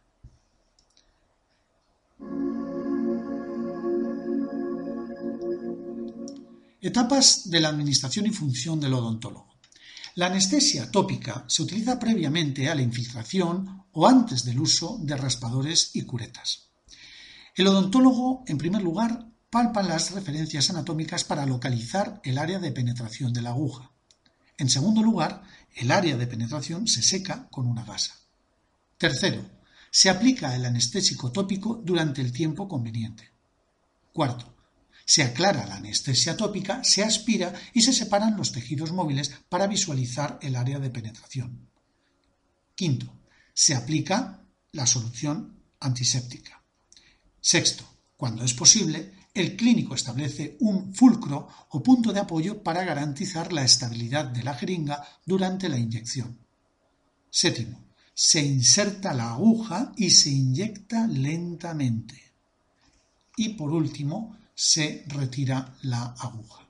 Etapas 6.81 7.51
de 7.51 7.61
la 7.61 7.71
administración 7.71 8.27
y 8.27 8.31
función 8.31 8.79
del 8.79 8.95
odontólogo. 8.95 9.57
La 10.15 10.27
anestesia 10.27 10.89
tópica 10.93 11.45
se 11.49 11.65
utiliza 11.65 11.99
previamente 11.99 12.69
a 12.69 12.75
la 12.77 12.83
infiltración 12.83 13.83
o 13.91 14.07
antes 14.07 14.45
del 14.45 14.61
uso 14.61 14.97
de 15.03 15.17
raspadores 15.17 15.91
y 15.95 16.03
curetas. 16.03 16.69
El 17.57 17.67
odontólogo, 17.67 18.45
en 18.47 18.59
primer 18.59 18.81
lugar, 18.81 19.27
palpa 19.51 19.83
las 19.83 20.13
referencias 20.13 20.71
anatómicas 20.71 21.25
para 21.25 21.47
localizar 21.47 22.21
el 22.23 22.39
área 22.39 22.61
de 22.61 22.71
penetración 22.71 23.33
de 23.33 23.43
la 23.43 23.51
aguja. 23.51 23.91
En 24.57 24.71
segundo 24.71 25.03
lugar, 25.03 25.43
el 25.75 25.91
área 25.91 26.17
de 26.17 26.29
penetración 26.29 26.87
se 26.87 27.03
seca 27.03 27.49
con 27.51 27.67
una 27.67 27.85
gasa. 27.85 28.15
Tercero, 28.99 29.45
se 29.91 30.11
aplica 30.11 30.55
el 30.55 30.65
anestésico 30.65 31.33
tópico 31.33 31.81
durante 31.85 32.21
el 32.21 32.31
tiempo 32.31 32.69
conveniente. 32.69 33.33
Cuarto, 34.13 34.58
se 35.09 35.23
aclara 35.23 35.65
la 35.65 35.77
anestesia 35.77 36.37
tópica, 36.37 36.85
se 36.85 37.03
aspira 37.03 37.55
y 37.73 37.81
se 37.81 37.95
separan 37.95 38.37
los 38.37 38.53
tejidos 38.53 38.93
móviles 38.93 39.33
para 39.49 39.67
visualizar 39.67 40.39
el 40.43 40.55
área 40.55 40.79
de 40.79 40.91
penetración. 40.91 41.67
Quinto, 42.75 43.11
se 43.55 43.75
aplica 43.75 44.45
la 44.73 44.87
solución 44.87 45.63
antiséptica. 45.81 46.63
Sexto, 47.41 47.89
cuando 48.19 48.45
es 48.45 48.53
posible, 48.53 49.15
el 49.33 49.57
clínico 49.57 49.95
establece 49.95 50.59
un 50.61 50.95
fulcro 50.95 51.49
o 51.71 51.83
punto 51.83 52.13
de 52.13 52.21
apoyo 52.21 52.63
para 52.63 52.85
garantizar 52.85 53.51
la 53.51 53.65
estabilidad 53.65 54.27
de 54.27 54.43
la 54.43 54.53
jeringa 54.53 55.03
durante 55.25 55.71
la 55.71 55.79
inyección. 55.79 56.37
Séptimo, 57.31 57.83
se 58.13 58.45
inserta 58.45 59.15
la 59.15 59.31
aguja 59.31 59.91
y 59.97 60.11
se 60.11 60.29
inyecta 60.29 61.07
lentamente. 61.07 62.35
Y 63.39 63.51
por 63.51 63.71
último, 63.71 64.37
se 64.61 65.05
retira 65.07 65.73
la 65.83 66.17
aguja. 66.19 66.67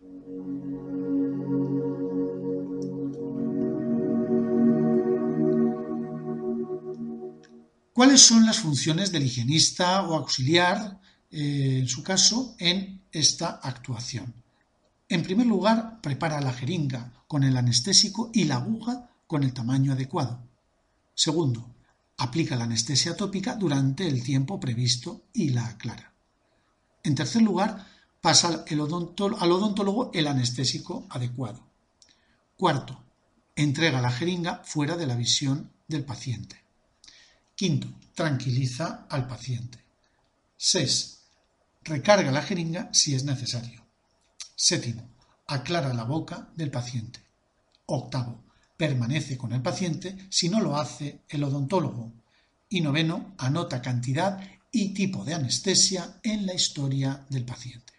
¿Cuáles 7.95 8.21
son 8.21 8.45
las 8.45 8.59
funciones 8.59 9.11
del 9.11 9.23
higienista 9.23 10.03
o 10.03 10.17
auxiliar, 10.17 11.01
eh, 11.31 11.79
en 11.81 11.89
su 11.89 12.03
caso, 12.03 12.55
en 12.59 13.01
esta 13.11 13.59
actuación? 13.63 14.35
En 15.09 15.23
primer 15.23 15.47
lugar, 15.47 16.03
prepara 16.03 16.43
la 16.43 16.53
jeringa 16.53 17.15
con 17.27 17.43
el 17.43 17.57
anestésico 17.57 18.31
y 18.35 18.45
la 18.45 18.57
aguja 18.57 19.09
con 19.27 19.43
el 19.45 19.55
tamaño 19.55 19.95
adecuado. 19.95 20.47
Segundo, 21.15 21.75
aplica 22.19 22.55
la 22.55 22.65
anestesia 22.65 23.17
tópica 23.17 23.57
durante 23.57 24.07
el 24.07 24.23
tiempo 24.23 24.61
previsto 24.61 25.25
y 25.33 25.49
la 25.49 25.69
aclara. 25.69 26.08
En 27.03 27.15
tercer 27.15 27.43
lugar, 27.43 27.87
pasa 28.21 28.65
al 28.67 28.81
odontólogo 28.81 30.11
el 30.13 30.27
anestésico 30.27 31.07
adecuado. 31.11 31.67
Cuarto, 32.57 33.05
entrega 33.55 34.01
la 34.01 34.11
jeringa 34.11 34.63
fuera 34.65 34.97
de 34.97 35.07
la 35.07 35.17
visión 35.17 35.71
del 35.87 36.05
paciente. 36.05 36.63
Quinto, 37.55 37.89
tranquiliza 38.15 39.07
al 39.09 39.27
paciente. 39.27 39.79
Seis, 40.57 41.21
recarga 41.83 42.31
la 42.31 42.43
jeringa 42.43 42.89
si 42.93 43.15
es 43.15 43.25
necesario. 43.25 43.85
Séptimo, 44.55 45.09
aclara 45.47 45.95
la 45.95 46.05
boca 46.05 46.49
del 46.57 46.71
paciente. 46.71 47.21
Octavo, 47.87 48.45
permanece 48.77 49.39
con 49.39 49.53
el 49.53 49.63
paciente 49.63 50.27
si 50.31 50.49
no 50.49 50.61
lo 50.61 50.77
hace 50.77 51.23
el 51.29 51.45
odontólogo. 51.45 52.13
Y 52.69 52.81
noveno, 52.81 53.35
anota 53.39 53.81
cantidad 53.81 54.41
y 54.71 54.93
tipo 54.95 55.25
de 55.25 55.35
anestesia 55.35 56.21
en 56.23 56.47
la 56.47 56.55
historia 56.55 57.25
del 57.31 57.45
paciente. 57.45 57.93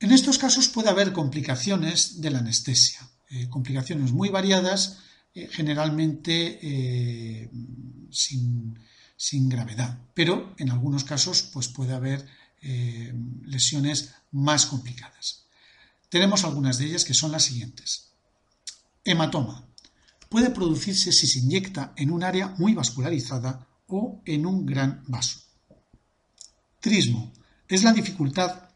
En 0.00 0.12
estos 0.12 0.38
casos 0.38 0.68
puede 0.68 0.88
haber 0.88 1.12
complicaciones 1.12 2.20
de 2.20 2.30
la 2.30 2.38
anestesia, 2.38 3.00
eh, 3.28 3.48
complicaciones 3.48 4.12
muy 4.12 4.30
variadas, 4.30 4.98
eh, 5.34 5.46
generalmente 5.48 6.58
eh, 6.62 7.50
sin, 8.10 8.78
sin, 9.16 9.48
gravedad, 9.48 9.98
pero 10.14 10.54
en 10.58 10.70
algunos 10.70 11.04
casos 11.04 11.42
pues 11.42 11.68
puede 11.68 11.94
haber 11.94 12.26
lesiones 13.46 14.12
más 14.32 14.66
complicadas. 14.66 15.46
Tenemos 16.10 16.44
algunas 16.44 16.76
de 16.76 16.86
ellas 16.86 17.04
que 17.04 17.14
son 17.14 17.32
las 17.32 17.44
siguientes. 17.44 18.12
Hematoma. 19.04 19.64
Puede 20.28 20.50
producirse 20.50 21.12
si 21.12 21.26
se 21.26 21.38
inyecta 21.38 21.94
en 21.96 22.10
un 22.10 22.22
área 22.22 22.48
muy 22.58 22.74
vascularizada 22.74 23.66
o 23.86 24.20
en 24.26 24.44
un 24.44 24.66
gran 24.66 25.02
vaso. 25.06 25.40
Trismo. 26.80 27.32
Es 27.68 27.84
la 27.84 27.92
dificultad 27.92 28.70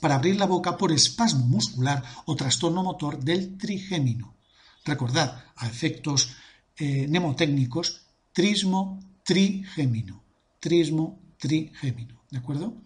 para 0.00 0.14
abrir 0.14 0.36
la 0.36 0.46
boca 0.46 0.76
por 0.76 0.92
espasmo 0.92 1.46
muscular 1.46 2.02
o 2.26 2.36
trastorno 2.36 2.82
motor 2.82 3.18
del 3.18 3.58
trigémino. 3.58 4.36
Recordad, 4.84 5.44
a 5.56 5.66
efectos 5.66 6.34
eh, 6.76 7.06
mnemotécnicos, 7.08 8.06
trismo 8.32 9.00
trigémino. 9.24 10.22
Trismo 10.60 11.20
trigémino. 11.38 12.22
¿De 12.30 12.38
acuerdo? 12.38 12.82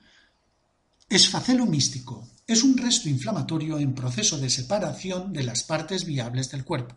Esfacelo 1.09 1.67
místico. 1.67 2.27
Es 2.47 2.63
un 2.63 2.79
resto 2.79 3.09
inflamatorio 3.09 3.79
en 3.81 3.93
proceso 3.93 4.39
de 4.39 4.51
separación 4.51 5.33
de 5.33 5.43
las 5.43 5.65
partes 5.65 6.05
viables 6.05 6.49
del 6.53 6.65
cuerpo. 6.65 6.97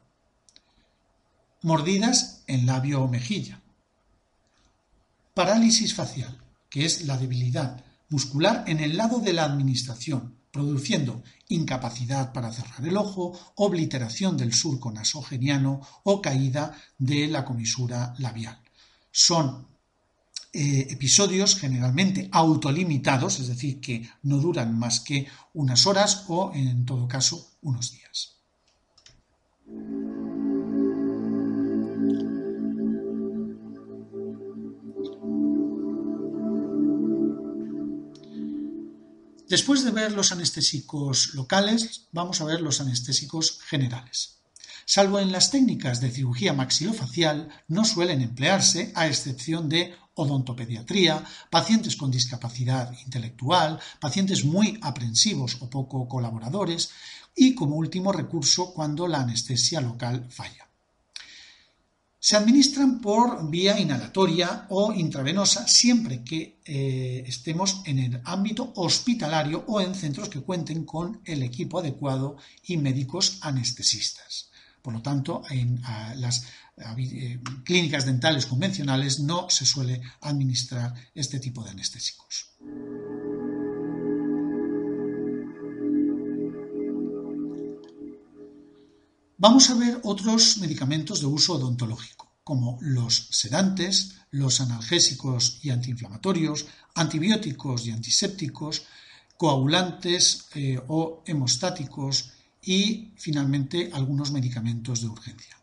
Mordidas 1.64 2.44
en 2.46 2.68
labio 2.68 3.02
o 3.02 3.08
mejilla. 3.08 3.60
Parálisis 5.34 5.96
facial, 5.96 6.40
que 6.70 6.86
es 6.86 7.06
la 7.06 7.18
debilidad 7.18 7.84
muscular 8.10 8.64
en 8.68 8.80
el 8.80 8.96
lado 8.96 9.20
de 9.20 9.34
la 9.34 9.46
administración, 9.46 10.36
produciendo 10.52 11.24
incapacidad 11.48 12.32
para 12.32 12.52
cerrar 12.52 12.88
el 12.88 12.98
ojo, 12.98 13.40
obliteración 13.56 14.38
del 14.38 14.54
surco 14.54 14.92
nasogeniano 14.92 15.82
o 16.04 16.22
caída 16.22 16.78
de 17.00 17.28
la 17.28 17.44
comisura 17.44 18.14
labial. 18.20 18.62
Son 19.12 19.69
eh, 20.52 20.88
episodios 20.90 21.56
generalmente 21.56 22.28
autolimitados, 22.32 23.40
es 23.40 23.48
decir, 23.48 23.80
que 23.80 24.10
no 24.24 24.38
duran 24.38 24.78
más 24.78 25.00
que 25.00 25.28
unas 25.54 25.86
horas 25.86 26.26
o, 26.28 26.52
en 26.54 26.86
todo 26.86 27.08
caso, 27.08 27.52
unos 27.62 27.92
días. 27.92 28.36
Después 39.50 39.84
de 39.84 39.90
ver 39.90 40.12
los 40.12 40.32
anestésicos 40.32 41.34
locales, 41.34 42.08
vamos 42.12 42.40
a 42.40 42.46
ver 42.46 42.62
los 42.62 42.82
anestésicos 42.82 43.60
generales. 43.62 44.40
Salvo 44.86 45.20
en 45.20 45.32
las 45.32 45.50
técnicas 45.50 46.02
de 46.02 46.12
cirugía 46.12 46.54
maxilofacial, 46.54 47.50
no 47.68 47.84
suelen 47.84 48.22
emplearse, 48.22 48.92
a 48.96 49.08
excepción 49.08 49.68
de 49.68 49.96
odontopediatría, 50.20 51.24
pacientes 51.50 51.96
con 51.96 52.12
discapacidad 52.12 52.92
intelectual, 53.06 53.80
pacientes 54.00 54.44
muy 54.44 54.78
aprensivos 54.82 55.58
o 55.62 55.70
poco 55.70 56.08
colaboradores 56.08 56.92
y 57.36 57.56
como 57.56 57.76
último 57.76 58.12
recurso 58.12 58.74
cuando 58.74 59.08
la 59.08 59.22
anestesia 59.22 59.82
local 59.82 60.28
falla. 60.30 60.70
Se 62.22 62.36
administran 62.36 63.00
por 63.00 63.50
vía 63.50 63.80
inhalatoria 63.80 64.68
o 64.70 64.92
intravenosa 64.92 65.66
siempre 65.70 66.22
que 66.22 66.60
eh, 66.66 67.24
estemos 67.26 67.82
en 67.86 67.98
el 67.98 68.22
ámbito 68.26 68.74
hospitalario 68.76 69.64
o 69.68 69.80
en 69.80 69.96
centros 69.96 70.28
que 70.28 70.42
cuenten 70.42 70.84
con 70.84 71.22
el 71.24 71.44
equipo 71.44 71.80
adecuado 71.80 72.36
y 72.68 72.76
médicos 72.76 73.38
anestesistas. 73.40 74.50
Por 74.82 74.94
lo 74.94 75.02
tanto, 75.02 75.44
en 75.50 75.82
las 76.18 76.46
clínicas 77.64 78.06
dentales 78.06 78.46
convencionales 78.46 79.20
no 79.20 79.50
se 79.50 79.66
suele 79.66 80.02
administrar 80.22 80.94
este 81.14 81.40
tipo 81.40 81.64
de 81.64 81.72
anestésicos. 81.72 82.50
Vamos 89.42 89.70
a 89.70 89.76
ver 89.76 90.02
otros 90.04 90.58
medicamentos 90.58 91.22
de 91.22 91.28
uso 91.28 91.54
odontológico, 91.54 92.34
como 92.44 92.78
los 92.82 93.30
sedantes, 93.32 94.16
los 94.32 94.60
analgésicos 94.60 95.60
y 95.64 95.70
antiinflamatorios, 95.70 96.66
antibióticos 96.96 97.88
y 97.88 97.92
antisépticos, 97.92 98.84
coagulantes 99.38 100.50
eh, 100.56 100.78
o 100.90 101.24
hemostáticos 101.26 102.32
y 102.62 103.14
finalmente 103.16 103.90
algunos 103.94 104.34
medicamentos 104.34 105.00
de 105.02 105.08
urgencia. 105.08 105.58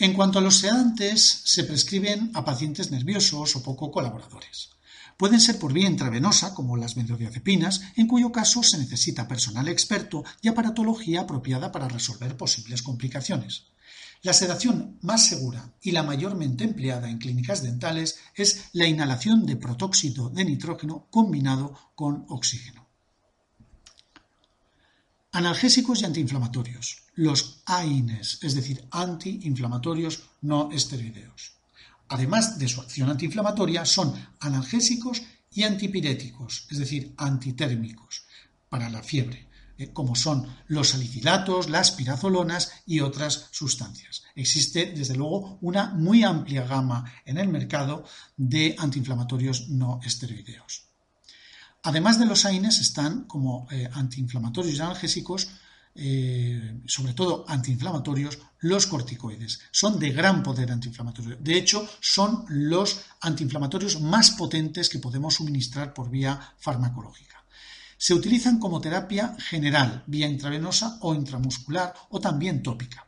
En 0.00 0.12
cuanto 0.12 0.38
a 0.38 0.42
los 0.42 0.58
sedantes, 0.58 1.42
se 1.44 1.64
prescriben 1.64 2.30
a 2.34 2.44
pacientes 2.44 2.92
nerviosos 2.92 3.56
o 3.56 3.64
poco 3.64 3.90
colaboradores. 3.90 4.70
Pueden 5.16 5.40
ser 5.40 5.58
por 5.58 5.72
vía 5.72 5.88
intravenosa, 5.88 6.54
como 6.54 6.76
las 6.76 6.94
benzodiazepinas, 6.94 7.82
en 7.96 8.06
cuyo 8.06 8.30
caso 8.30 8.62
se 8.62 8.78
necesita 8.78 9.26
personal 9.26 9.66
experto 9.66 10.22
y 10.40 10.46
aparatología 10.46 11.22
apropiada 11.22 11.72
para 11.72 11.88
resolver 11.88 12.36
posibles 12.36 12.82
complicaciones. 12.82 13.64
La 14.22 14.34
sedación 14.34 14.98
más 15.02 15.26
segura 15.26 15.72
y 15.82 15.90
la 15.90 16.04
mayormente 16.04 16.62
empleada 16.62 17.10
en 17.10 17.18
clínicas 17.18 17.64
dentales 17.64 18.20
es 18.36 18.66
la 18.72 18.86
inhalación 18.86 19.46
de 19.46 19.56
protóxido 19.56 20.30
de 20.30 20.44
nitrógeno 20.44 21.08
combinado 21.10 21.74
con 21.96 22.24
oxígeno. 22.28 22.87
Analgésicos 25.38 26.02
y 26.02 26.04
antiinflamatorios. 26.04 27.04
Los 27.14 27.62
AINES, 27.64 28.40
es 28.42 28.56
decir, 28.56 28.84
antiinflamatorios 28.90 30.24
no 30.40 30.68
esteroideos. 30.72 31.52
Además 32.08 32.58
de 32.58 32.66
su 32.66 32.80
acción 32.80 33.08
antiinflamatoria, 33.08 33.84
son 33.84 34.14
analgésicos 34.40 35.22
y 35.52 35.62
antipiréticos, 35.62 36.66
es 36.72 36.78
decir, 36.78 37.14
antitérmicos, 37.16 38.24
para 38.68 38.90
la 38.90 39.00
fiebre, 39.00 39.46
eh, 39.78 39.92
como 39.92 40.16
son 40.16 40.44
los 40.66 40.88
salicilatos, 40.88 41.70
las 41.70 41.92
pirazolonas 41.92 42.72
y 42.84 42.98
otras 42.98 43.46
sustancias. 43.52 44.24
Existe, 44.34 44.86
desde 44.86 45.14
luego, 45.14 45.58
una 45.60 45.94
muy 45.94 46.24
amplia 46.24 46.66
gama 46.66 47.12
en 47.24 47.38
el 47.38 47.46
mercado 47.46 48.04
de 48.36 48.74
antiinflamatorios 48.76 49.68
no 49.68 50.00
esteroideos. 50.02 50.87
Además 51.88 52.18
de 52.18 52.26
los 52.26 52.44
AINES 52.44 52.80
están 52.80 53.24
como 53.24 53.66
eh, 53.70 53.88
antiinflamatorios 53.90 54.76
y 54.76 54.80
analgésicos, 54.82 55.48
eh, 55.94 56.82
sobre 56.84 57.14
todo 57.14 57.46
antiinflamatorios, 57.48 58.38
los 58.58 58.86
corticoides. 58.86 59.60
Son 59.70 59.98
de 59.98 60.10
gran 60.10 60.42
poder 60.42 60.70
antiinflamatorio. 60.70 61.38
De 61.40 61.56
hecho, 61.56 61.88
son 61.98 62.44
los 62.50 63.00
antiinflamatorios 63.22 64.02
más 64.02 64.32
potentes 64.32 64.90
que 64.90 64.98
podemos 64.98 65.36
suministrar 65.36 65.94
por 65.94 66.10
vía 66.10 66.38
farmacológica. 66.58 67.42
Se 67.96 68.12
utilizan 68.12 68.58
como 68.58 68.82
terapia 68.82 69.34
general, 69.38 70.04
vía 70.06 70.28
intravenosa 70.28 70.98
o 71.00 71.14
intramuscular 71.14 71.94
o 72.10 72.20
también 72.20 72.62
tópica. 72.62 73.06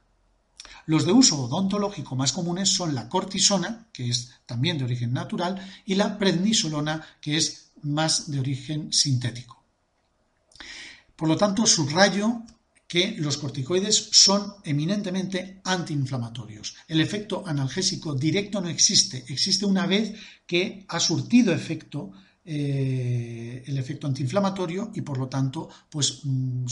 Los 0.87 1.05
de 1.05 1.13
uso 1.13 1.43
odontológico 1.43 2.17
más 2.17 2.33
comunes 2.33 2.71
son 2.71 2.95
la 2.95 3.11
cortisona, 3.11 3.89
que 3.93 4.09
es 4.09 4.33
también 4.47 4.79
de 4.79 4.85
origen 4.85 5.13
natural, 5.13 5.61
y 5.85 5.97
la 5.97 6.19
prednisolona, 6.19 7.05
que 7.21 7.37
es 7.37 7.70
más 7.83 8.31
de 8.31 8.41
origen 8.41 8.93
sintético. 8.93 9.63
Por 11.17 11.29
lo 11.29 11.37
tanto, 11.37 11.67
subrayo 11.67 12.43
que 12.91 13.15
los 13.19 13.39
corticoides 13.39 14.09
son 14.11 14.55
eminentemente 14.65 15.61
antiinflamatorios. 15.63 16.75
El 16.89 17.01
efecto 17.01 17.45
analgésico 17.47 18.15
directo 18.15 18.61
no 18.61 18.69
existe, 18.69 19.25
existe 19.29 19.65
una 19.65 19.87
vez 19.87 20.15
que 20.45 20.85
ha 20.89 20.99
surtido 20.99 21.53
efecto 21.53 22.11
eh, 22.45 23.63
el 23.65 23.79
efecto 23.79 24.09
antiinflamatorio 24.09 24.91
y 24.95 25.03
por 25.03 25.19
lo 25.19 25.29
tanto, 25.29 25.69
pues 25.89 26.21
mm, 26.25 26.67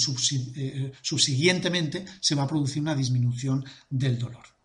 eh, 0.57 0.93
subsiguientemente 1.01 2.05
se 2.19 2.35
va 2.35 2.43
a 2.43 2.49
producir 2.49 2.83
una 2.83 2.97
disminución 2.97 3.65
del 3.89 4.19
dolor. 4.19 4.58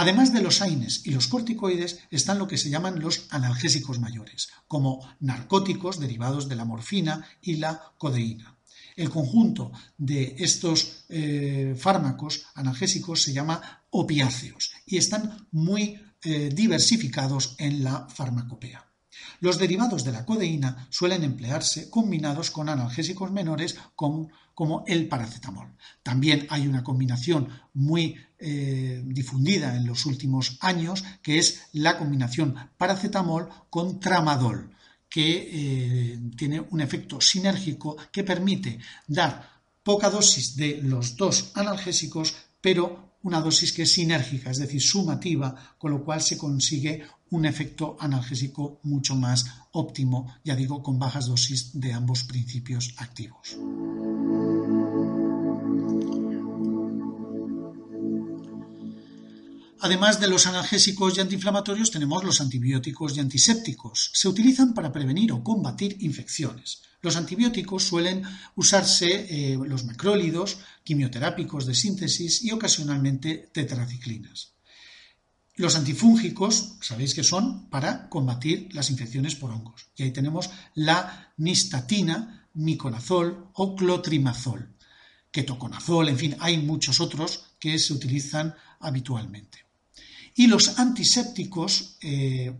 Además 0.00 0.32
de 0.32 0.40
los 0.40 0.62
AINES 0.62 1.02
y 1.04 1.10
los 1.10 1.28
corticoides 1.28 1.98
están 2.10 2.38
lo 2.38 2.48
que 2.48 2.56
se 2.56 2.70
llaman 2.70 3.00
los 3.00 3.26
analgésicos 3.28 4.00
mayores, 4.00 4.48
como 4.66 5.06
narcóticos 5.20 6.00
derivados 6.00 6.48
de 6.48 6.56
la 6.56 6.64
morfina 6.64 7.26
y 7.42 7.56
la 7.56 7.92
codeína. 7.98 8.56
El 8.96 9.10
conjunto 9.10 9.72
de 9.98 10.36
estos 10.38 11.04
eh, 11.10 11.76
fármacos 11.78 12.46
analgésicos 12.54 13.20
se 13.20 13.34
llama 13.34 13.84
opiáceos 13.90 14.72
y 14.86 14.96
están 14.96 15.46
muy 15.50 16.00
eh, 16.22 16.48
diversificados 16.50 17.54
en 17.58 17.84
la 17.84 18.08
farmacopea. 18.08 18.86
Los 19.40 19.58
derivados 19.58 20.02
de 20.02 20.12
la 20.12 20.24
codeína 20.24 20.88
suelen 20.88 21.24
emplearse 21.24 21.90
combinados 21.90 22.50
con 22.50 22.70
analgésicos 22.70 23.32
menores 23.32 23.76
como 23.94 24.84
el 24.86 25.08
paracetamol. 25.08 25.76
También 26.02 26.46
hay 26.48 26.66
una 26.66 26.82
combinación 26.82 27.48
muy 27.74 28.16
eh, 28.40 29.02
difundida 29.04 29.76
en 29.76 29.86
los 29.86 30.06
últimos 30.06 30.56
años 30.60 31.04
que 31.22 31.38
es 31.38 31.62
la 31.72 31.98
combinación 31.98 32.54
paracetamol 32.76 33.48
con 33.68 34.00
tramadol 34.00 34.70
que 35.08 35.48
eh, 35.52 36.20
tiene 36.36 36.60
un 36.60 36.80
efecto 36.80 37.20
sinérgico 37.20 37.96
que 38.12 38.24
permite 38.24 38.78
dar 39.06 39.60
poca 39.82 40.10
dosis 40.10 40.56
de 40.56 40.80
los 40.82 41.16
dos 41.16 41.52
analgésicos 41.54 42.34
pero 42.60 43.10
una 43.22 43.40
dosis 43.40 43.72
que 43.72 43.82
es 43.82 43.92
sinérgica, 43.92 44.50
es 44.50 44.58
decir, 44.58 44.80
sumativa, 44.80 45.54
con 45.78 45.90
lo 45.90 46.04
cual 46.04 46.22
se 46.22 46.38
consigue 46.38 47.04
un 47.30 47.44
efecto 47.44 47.96
analgésico 48.00 48.80
mucho 48.84 49.14
más 49.14 49.44
óptimo, 49.72 50.34
ya 50.44 50.56
digo, 50.56 50.82
con 50.82 50.98
bajas 50.98 51.26
dosis 51.26 51.78
de 51.78 51.92
ambos 51.92 52.24
principios 52.24 52.94
activos. 52.96 53.56
Además 59.82 60.20
de 60.20 60.28
los 60.28 60.46
analgésicos 60.46 61.16
y 61.16 61.20
antiinflamatorios, 61.20 61.90
tenemos 61.90 62.22
los 62.22 62.42
antibióticos 62.42 63.16
y 63.16 63.20
antisépticos. 63.20 64.10
Se 64.12 64.28
utilizan 64.28 64.74
para 64.74 64.92
prevenir 64.92 65.32
o 65.32 65.42
combatir 65.42 65.96
infecciones. 66.00 66.82
Los 67.00 67.16
antibióticos 67.16 67.84
suelen 67.84 68.22
usarse 68.56 69.08
eh, 69.08 69.58
los 69.66 69.84
macrólidos, 69.84 70.58
quimioterápicos 70.84 71.64
de 71.64 71.74
síntesis 71.74 72.42
y 72.44 72.52
ocasionalmente 72.52 73.48
tetraciclinas. 73.54 74.52
Los 75.56 75.76
antifúngicos, 75.76 76.76
sabéis 76.82 77.14
que 77.14 77.24
son 77.24 77.70
para 77.70 78.10
combatir 78.10 78.68
las 78.74 78.90
infecciones 78.90 79.34
por 79.34 79.50
hongos. 79.50 79.86
Y 79.96 80.02
ahí 80.02 80.10
tenemos 80.10 80.50
la 80.74 81.32
nistatina, 81.38 82.48
miconazol 82.52 83.48
o 83.54 83.74
clotrimazol, 83.74 84.76
ketoconazol, 85.30 86.10
en 86.10 86.18
fin, 86.18 86.36
hay 86.38 86.58
muchos 86.58 87.00
otros 87.00 87.46
que 87.58 87.78
se 87.78 87.94
utilizan 87.94 88.54
habitualmente. 88.78 89.69
Y 90.40 90.46
los 90.46 90.78
antisépticos, 90.78 91.98
eh, 92.00 92.50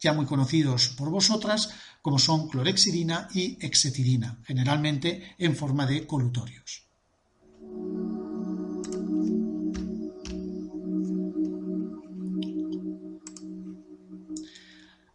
ya 0.00 0.14
muy 0.14 0.24
conocidos 0.24 0.88
por 0.96 1.10
vosotras, 1.10 1.68
como 2.00 2.18
son 2.18 2.48
clorexidina 2.48 3.28
y 3.34 3.58
exetidina, 3.60 4.38
generalmente 4.46 5.34
en 5.36 5.54
forma 5.54 5.84
de 5.84 6.06
colutorios. 6.06 6.84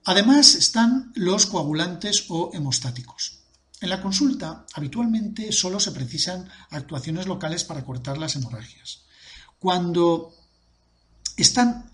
Además 0.06 0.54
están 0.54 1.12
los 1.16 1.48
coagulantes 1.48 2.26
o 2.30 2.52
hemostáticos. 2.54 3.40
En 3.82 3.90
la 3.90 4.04
consulta 4.04 4.68
habitualmente 4.76 5.52
solo 5.52 5.80
se 5.80 5.92
precisan 5.92 6.48
actuaciones 6.70 7.26
locales 7.26 7.64
para 7.64 7.84
cortar 7.84 8.20
las 8.20 8.36
hemorragias. 8.36 9.02
Cuando 9.58 10.32
están 11.36 11.90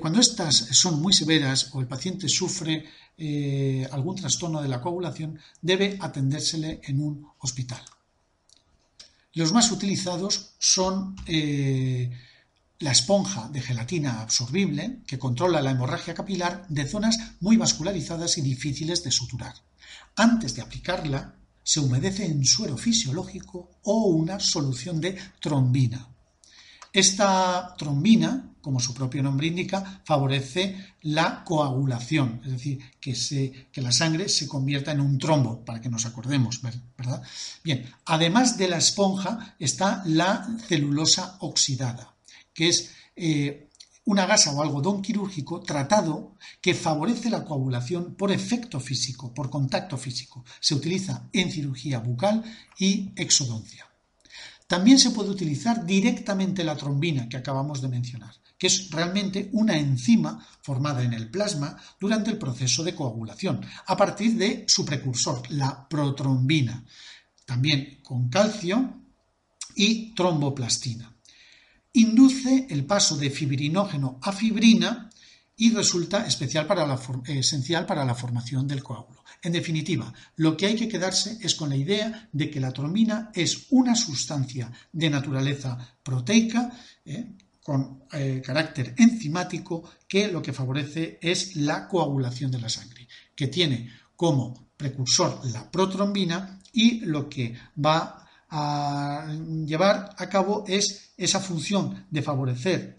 cuando 0.00 0.20
estas 0.20 0.54
son 0.56 1.00
muy 1.00 1.12
severas 1.12 1.70
o 1.72 1.80
el 1.80 1.86
paciente 1.86 2.28
sufre 2.28 2.84
eh, 3.16 3.88
algún 3.92 4.16
trastorno 4.16 4.62
de 4.62 4.68
la 4.68 4.80
coagulación, 4.80 5.38
debe 5.60 5.96
atendérsele 6.00 6.80
en 6.84 7.02
un 7.02 7.26
hospital. 7.38 7.82
Los 9.34 9.52
más 9.52 9.70
utilizados 9.70 10.54
son 10.58 11.16
eh, 11.26 12.10
la 12.80 12.92
esponja 12.92 13.48
de 13.48 13.60
gelatina 13.60 14.22
absorbible, 14.22 15.02
que 15.06 15.18
controla 15.18 15.62
la 15.62 15.70
hemorragia 15.70 16.14
capilar 16.14 16.66
de 16.68 16.88
zonas 16.88 17.18
muy 17.40 17.56
vascularizadas 17.56 18.38
y 18.38 18.42
difíciles 18.42 19.04
de 19.04 19.10
suturar. 19.10 19.54
Antes 20.16 20.54
de 20.54 20.62
aplicarla, 20.62 21.36
se 21.62 21.80
humedece 21.80 22.24
en 22.26 22.44
suero 22.44 22.76
fisiológico 22.76 23.70
o 23.82 24.06
una 24.06 24.40
solución 24.40 25.00
de 25.00 25.16
trombina. 25.40 26.08
Esta 26.92 27.74
trombina, 27.78 28.49
como 28.60 28.80
su 28.80 28.94
propio 28.94 29.22
nombre 29.22 29.46
indica, 29.46 30.02
favorece 30.04 30.94
la 31.02 31.44
coagulación, 31.44 32.40
es 32.44 32.52
decir, 32.52 32.78
que, 33.00 33.14
que, 33.72 33.82
la 33.82 33.92
sangre 33.92 34.28
se 34.28 34.46
convierta 34.46 34.92
en 34.92 35.00
un 35.00 35.18
trombo, 35.18 35.64
para 35.64 35.80
que 35.80 35.88
nos 35.88 36.06
acordemos, 36.06 36.60
¿verdad? 36.96 37.22
Bien, 37.64 37.90
además 38.06 38.56
de 38.58 38.68
la 38.68 38.78
esponja 38.78 39.54
está 39.58 40.02
la 40.06 40.48
celulosa 40.68 41.36
oxidada, 41.40 42.14
que 42.52 42.68
es 42.68 42.92
eh, 43.16 43.68
una 44.04 44.26
gasa 44.26 44.52
o 44.52 44.62
algodón 44.62 45.02
quirúrgico 45.02 45.60
tratado 45.60 46.36
que 46.60 46.74
favorece 46.74 47.30
la 47.30 47.44
coagulación 47.44 48.14
por 48.14 48.32
efecto 48.32 48.80
físico, 48.80 49.32
por 49.32 49.50
contacto 49.50 49.96
físico. 49.96 50.44
Se 50.58 50.74
utiliza 50.74 51.28
en 51.32 51.50
cirugía 51.50 52.00
bucal 52.00 52.42
y 52.78 53.12
exodoncia. 53.16 53.86
También 54.66 54.98
se 54.98 55.10
puede 55.10 55.30
utilizar 55.30 55.84
directamente 55.84 56.64
la 56.64 56.76
trombina 56.76 57.28
que 57.28 57.36
acabamos 57.36 57.80
de 57.82 57.88
mencionar, 57.88 58.34
que 58.60 58.66
es 58.66 58.90
realmente 58.90 59.48
una 59.52 59.78
enzima 59.78 60.46
formada 60.60 61.02
en 61.02 61.14
el 61.14 61.30
plasma 61.30 61.78
durante 61.98 62.30
el 62.30 62.36
proceso 62.36 62.84
de 62.84 62.94
coagulación, 62.94 63.64
a 63.86 63.96
partir 63.96 64.34
de 64.36 64.66
su 64.68 64.84
precursor, 64.84 65.50
la 65.52 65.88
protrombina, 65.88 66.84
también 67.46 68.00
con 68.02 68.28
calcio 68.28 69.00
y 69.74 70.14
tromboplastina. 70.14 71.10
Induce 71.94 72.66
el 72.68 72.84
paso 72.84 73.16
de 73.16 73.30
fibrinógeno 73.30 74.18
a 74.20 74.30
fibrina 74.30 75.08
y 75.56 75.70
resulta 75.70 76.26
especial 76.26 76.66
para 76.66 76.86
la, 76.86 77.00
esencial 77.28 77.86
para 77.86 78.04
la 78.04 78.14
formación 78.14 78.68
del 78.68 78.82
coágulo. 78.82 79.24
En 79.42 79.52
definitiva, 79.52 80.12
lo 80.36 80.54
que 80.54 80.66
hay 80.66 80.76
que 80.76 80.88
quedarse 80.88 81.38
es 81.40 81.54
con 81.54 81.70
la 81.70 81.76
idea 81.76 82.28
de 82.30 82.50
que 82.50 82.60
la 82.60 82.72
trombina 82.72 83.30
es 83.34 83.68
una 83.70 83.94
sustancia 83.94 84.70
de 84.92 85.08
naturaleza 85.08 85.96
proteica, 86.02 86.70
eh, 87.06 87.36
con 87.62 88.04
eh, 88.12 88.42
carácter 88.44 88.94
enzimático, 88.96 89.90
que 90.08 90.28
lo 90.28 90.42
que 90.42 90.52
favorece 90.52 91.18
es 91.20 91.56
la 91.56 91.86
coagulación 91.86 92.50
de 92.50 92.60
la 92.60 92.68
sangre, 92.68 93.06
que 93.34 93.48
tiene 93.48 93.90
como 94.16 94.70
precursor 94.76 95.40
la 95.52 95.70
protrombina 95.70 96.60
y 96.72 97.00
lo 97.00 97.28
que 97.28 97.54
va 97.84 98.26
a 98.48 99.26
llevar 99.64 100.14
a 100.18 100.28
cabo 100.28 100.64
es 100.66 101.12
esa 101.16 101.38
función 101.38 102.06
de 102.10 102.22
favorecer 102.22 102.98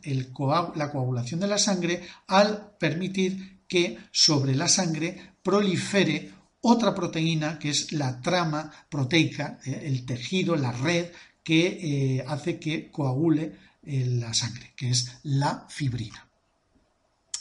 la 0.76 0.91
coagulación 0.91 1.39
de 1.39 1.47
la 1.47 1.58
sangre 1.58 2.08
al 2.28 2.76
permitir 2.78 3.65
que 3.67 3.97
sobre 4.12 4.56
la 4.56 4.67
sangre 4.67 5.36
prolifere 5.43 6.32
otra 6.62 6.93
proteína 6.93 7.58
que 7.58 7.71
es 7.71 7.91
la 7.91 8.21
trama 8.21 8.71
proteica, 8.89 9.60
eh, 9.65 9.82
el 9.86 10.06
tejido, 10.06 10.56
la 10.56 10.71
red 10.71 11.08
que 11.43 12.17
eh, 12.17 12.25
hace 12.27 12.60
que 12.60 12.91
coagule 12.91 13.58
eh, 13.84 14.06
la 14.06 14.34
sangre, 14.34 14.73
que 14.75 14.91
es 14.91 15.12
la 15.23 15.65
fibrina. 15.69 16.27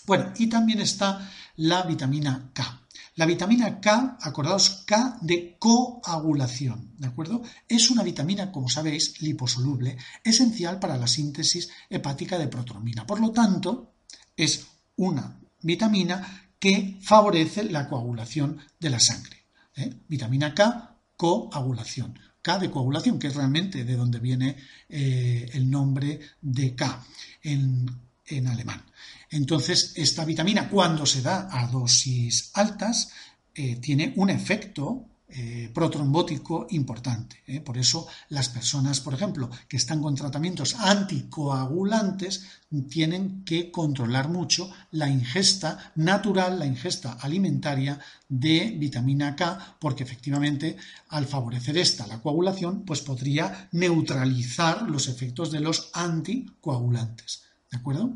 Bueno, 0.06 0.32
y 0.38 0.48
también 0.48 0.80
está 0.80 1.30
la 1.56 1.82
vitamina 1.82 2.50
K. 2.52 2.80
La 3.16 3.26
vitamina 3.26 3.80
K, 3.80 4.18
acordaos, 4.22 4.84
K 4.86 5.18
de 5.20 5.56
coagulación, 5.58 6.94
¿de 6.96 7.08
acuerdo? 7.08 7.42
Es 7.68 7.90
una 7.90 8.02
vitamina, 8.02 8.50
como 8.50 8.68
sabéis, 8.68 9.20
liposoluble, 9.20 9.98
esencial 10.24 10.78
para 10.78 10.96
la 10.96 11.06
síntesis 11.06 11.68
hepática 11.90 12.38
de 12.38 12.48
protrombina. 12.48 13.06
Por 13.06 13.20
lo 13.20 13.30
tanto, 13.30 13.92
es 14.36 14.66
una 14.96 15.38
vitamina 15.60 16.48
que 16.58 16.98
favorece 17.02 17.64
la 17.64 17.88
coagulación 17.88 18.58
de 18.78 18.90
la 18.90 19.00
sangre. 19.00 19.44
¿eh? 19.76 19.92
Vitamina 20.08 20.54
K, 20.54 20.96
coagulación. 21.16 22.18
K 22.42 22.59
de 22.59 22.70
coagulación, 22.70 23.18
que 23.18 23.29
es 23.29 23.35
realmente 23.35 23.85
de 23.85 23.96
donde 23.96 24.18
viene 24.18 24.57
eh, 24.88 25.48
el 25.53 25.70
nombre 25.70 26.20
de 26.40 26.74
K 26.74 27.05
en, 27.42 27.87
en 28.26 28.46
alemán. 28.46 28.83
Entonces, 29.31 29.92
esta 29.96 30.24
vitamina, 30.24 30.68
cuando 30.68 31.07
se 31.07 31.22
da 31.22 31.48
a 31.50 31.66
dosis 31.66 32.50
altas, 32.55 33.11
eh, 33.55 33.76
tiene 33.76 34.12
un 34.16 34.31
efecto 34.31 35.07
eh, 35.32 35.70
protrombótico 35.72 36.66
importante. 36.70 37.42
¿eh? 37.46 37.60
Por 37.60 37.78
eso 37.78 38.06
las 38.28 38.48
personas, 38.48 39.00
por 39.00 39.14
ejemplo, 39.14 39.50
que 39.68 39.76
están 39.76 40.02
con 40.02 40.14
tratamientos 40.14 40.74
anticoagulantes, 40.74 42.46
tienen 42.88 43.44
que 43.44 43.70
controlar 43.70 44.28
mucho 44.28 44.70
la 44.92 45.08
ingesta 45.08 45.92
natural, 45.96 46.58
la 46.58 46.66
ingesta 46.66 47.12
alimentaria 47.20 47.98
de 48.28 48.74
vitamina 48.78 49.34
K, 49.36 49.76
porque 49.78 50.04
efectivamente 50.04 50.76
al 51.08 51.26
favorecer 51.26 51.76
esta 51.78 52.06
la 52.06 52.20
coagulación, 52.20 52.84
pues 52.84 53.00
podría 53.00 53.68
neutralizar 53.72 54.82
los 54.82 55.08
efectos 55.08 55.50
de 55.50 55.60
los 55.60 55.90
anticoagulantes. 55.94 57.42
¿De 57.70 57.78
acuerdo? 57.78 58.12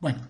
Bueno, 0.00 0.20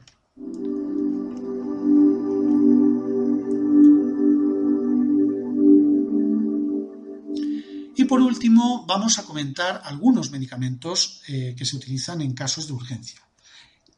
por 8.12 8.20
último, 8.20 8.84
vamos 8.86 9.18
a 9.18 9.22
comentar 9.22 9.80
algunos 9.86 10.30
medicamentos 10.30 11.22
eh, 11.28 11.54
que 11.56 11.64
se 11.64 11.76
utilizan 11.76 12.20
en 12.20 12.34
casos 12.34 12.66
de 12.66 12.74
urgencia. 12.74 13.22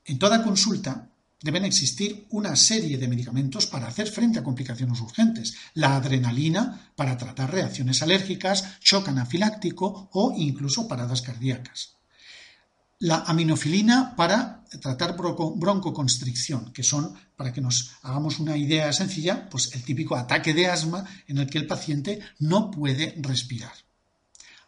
En 0.04 0.20
toda 0.20 0.44
consulta 0.44 1.10
deben 1.42 1.64
existir 1.64 2.24
una 2.30 2.54
serie 2.54 2.96
de 2.96 3.08
medicamentos 3.08 3.66
para 3.66 3.88
hacer 3.88 4.06
frente 4.06 4.38
a 4.38 4.44
complicaciones 4.44 5.00
urgentes. 5.00 5.56
La 5.74 5.96
adrenalina 5.96 6.92
para 6.94 7.18
tratar 7.18 7.50
reacciones 7.50 8.02
alérgicas, 8.02 8.78
shock 8.80 9.08
anafiláctico 9.08 10.08
o 10.12 10.32
incluso 10.36 10.86
paradas 10.86 11.20
cardíacas. 11.20 11.96
La 13.00 13.24
aminofilina 13.26 14.14
para 14.14 14.62
tratar 14.80 15.16
broncoconstricción, 15.16 16.72
que 16.72 16.84
son, 16.84 17.14
para 17.34 17.52
que 17.52 17.60
nos 17.60 17.96
hagamos 18.02 18.38
una 18.38 18.56
idea 18.56 18.92
sencilla, 18.92 19.50
pues 19.50 19.74
el 19.74 19.82
típico 19.82 20.14
ataque 20.14 20.54
de 20.54 20.68
asma 20.68 21.04
en 21.26 21.38
el 21.38 21.50
que 21.50 21.58
el 21.58 21.66
paciente 21.66 22.20
no 22.38 22.70
puede 22.70 23.16
respirar. 23.18 23.83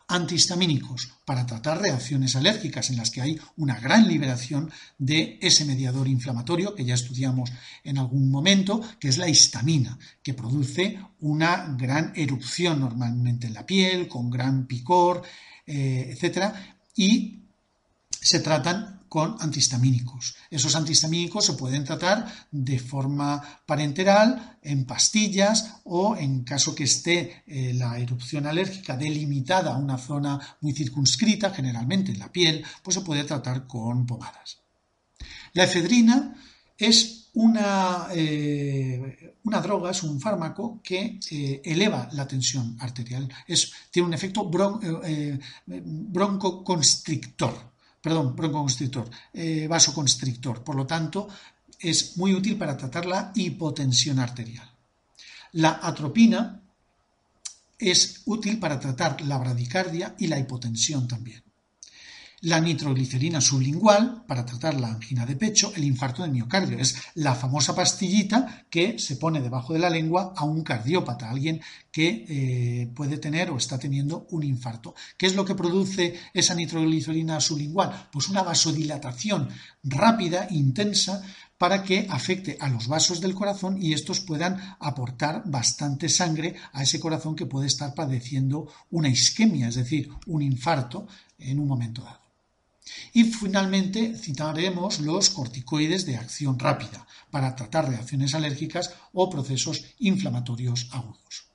Antihistamínicos 0.09 1.13
para 1.25 1.47
tratar 1.47 1.81
reacciones 1.81 2.37
alérgicas 2.37 2.91
en 2.91 2.97
las 2.97 3.11
que 3.11 3.21
hay 3.21 3.41
una 3.57 3.79
gran 3.81 4.07
liberación 4.07 4.71
de 4.99 5.39
ese 5.43 5.65
mediador 5.65 6.07
inflamatorio 6.07 6.75
que 6.75 6.85
ya 6.85 6.95
estudiamos 6.95 7.51
en 7.83 7.99
algún 7.99 8.31
momento, 8.31 8.81
que 9.01 9.09
es 9.09 9.19
la 9.19 9.29
histamina, 9.29 9.99
que 10.23 10.35
produce 10.35 11.01
una 11.21 11.75
gran 11.77 12.13
erupción 12.15 12.81
normalmente 12.81 13.49
en 13.49 13.55
la 13.55 13.67
piel, 13.67 14.07
con 14.07 14.31
gran 14.31 14.67
picor, 14.67 15.23
eh, 15.67 16.17
etc. 16.17 16.53
Y 16.95 17.41
se 18.21 18.41
tratan 18.41 18.96
con 19.09 19.37
antihistamínicos. 19.41 20.37
Esos 20.51 20.77
antihistamínicos 20.77 21.47
se 21.47 21.55
pueden 21.55 21.85
tratar 21.85 22.27
de 22.51 22.79
forma 22.79 23.43
parenteral, 23.67 24.59
en 24.63 24.85
pastillas 24.85 25.81
o 25.85 26.17
en 26.17 26.45
caso 26.45 26.75
que 26.75 26.85
esté 26.85 27.45
eh, 27.47 27.73
la 27.75 27.99
erupción 27.99 28.47
alérgica 28.47 28.97
delimitada 28.97 29.75
a 29.75 29.79
una 29.79 29.99
zona 29.99 30.39
muy 30.61 30.73
circunscrita, 30.73 31.51
generalmente 31.51 32.13
en 32.13 32.19
la 32.19 32.33
piel, 32.33 32.65
pues 32.83 32.95
se 32.95 33.03
puede 33.03 33.25
tratar 33.25 33.67
con 33.67 34.07
pomadas. 34.07 34.59
La 35.53 35.65
efedrina 35.65 36.35
es 36.77 37.31
una, 37.35 38.09
eh, 38.15 39.37
una, 39.45 39.61
droga, 39.61 39.91
es 39.91 40.03
un 40.03 40.21
fármaco 40.21 40.81
que 40.83 41.19
eh, 41.31 41.63
eleva 41.65 42.09
la 42.13 42.27
tensión 42.27 42.77
arterial. 42.81 43.29
Tiene 43.91 44.09
un 44.09 44.15
efecto 44.15 44.51
broncoconstrictor 45.67 47.76
perdón, 48.07 48.37
broncoconstrictor, 48.37 49.11
eh, 49.33 49.67
vasoconstrictor. 49.67 50.63
Por 50.63 50.77
lo 50.77 50.87
tanto, 50.87 51.27
es 51.81 52.17
muy 52.17 52.35
útil 52.35 52.57
para 52.57 52.77
tratar 52.77 53.05
la 53.05 53.33
hipotensión 53.35 54.21
arterial. 54.21 54.71
La 55.55 55.81
atropina 55.83 56.63
es 57.77 58.23
útil 58.27 58.61
para 58.61 58.79
tratar 58.79 59.21
la 59.23 59.39
bradicardia 59.39 60.15
y 60.21 60.29
la 60.29 60.39
hipotensión 60.39 61.09
también 61.09 61.46
la 62.43 62.61
nitroglicerina 62.61 63.41
sublingual 63.41 64.25
para 64.27 64.45
tratar 64.45 64.79
la 64.79 64.89
angina 64.89 65.25
de 65.25 65.37
pecho, 65.37 65.73
el 65.75 65.85
infarto 65.85 66.23
de 66.23 66.29
miocardio. 66.29 66.79
Es 66.79 66.97
la 67.15 67.35
famosa 67.35 67.75
pastillita 67.75 68.67
que 68.71 68.99
se 68.99 69.17
pone 69.17 69.41
debajo 69.41 69.73
de 69.73 69.79
la 69.79 69.91
lengua 69.91 70.35
a 70.37 70.45
un 70.45 70.63
cardiópata, 70.63 71.31
alguien 71.31 71.61
que 71.91 72.27
eh, 72.29 72.87
puede 72.95 73.19
tener 73.19 73.51
o 73.51 73.57
está 73.57 73.79
teniendo 73.79 74.27
un 74.31 74.43
infarto. 74.43 74.95
¿Qué 75.17 75.27
es 75.27 75.35
lo 75.35 75.45
que 75.45 75.55
produce 75.55 76.15
esa 76.35 76.55
nitroglicerina 76.55 77.41
sublingual? 77.41 78.09
Pues 78.13 78.29
una 78.29 78.43
vasodilatación 78.43 79.49
rápida, 79.83 80.47
intensa, 80.51 81.23
para 81.59 81.83
que 81.83 82.07
afecte 82.11 82.59
a 82.61 82.69
los 82.69 82.87
vasos 82.87 83.21
del 83.21 83.35
corazón 83.35 83.83
y 83.83 83.95
estos 83.95 84.21
puedan 84.21 84.77
aportar 84.79 85.43
bastante 85.47 86.09
sangre 86.11 86.55
a 86.73 86.83
ese 86.83 87.01
corazón 87.01 87.35
que 87.35 87.47
puede 87.47 87.67
estar 87.67 87.95
padeciendo 87.95 88.69
una 88.91 89.09
isquemia, 89.09 89.69
es 89.69 89.77
decir, 89.77 90.11
un 90.27 90.43
infarto 90.43 91.07
en 91.39 91.59
un 91.59 91.69
momento 91.69 92.03
dado. 92.03 92.26
Y 93.17 93.25
finalmente 93.25 94.15
citaremos 94.15 95.01
los 95.01 95.31
corticoides 95.31 96.05
de 96.05 96.17
acción 96.17 96.59
rápida 96.59 97.07
para 97.31 97.57
tratar 97.57 97.89
reacciones 97.89 98.35
alérgicas 98.35 98.93
o 99.15 99.31
procesos 99.31 99.87
inflamatorios 100.01 100.91
agudos. 100.93 101.47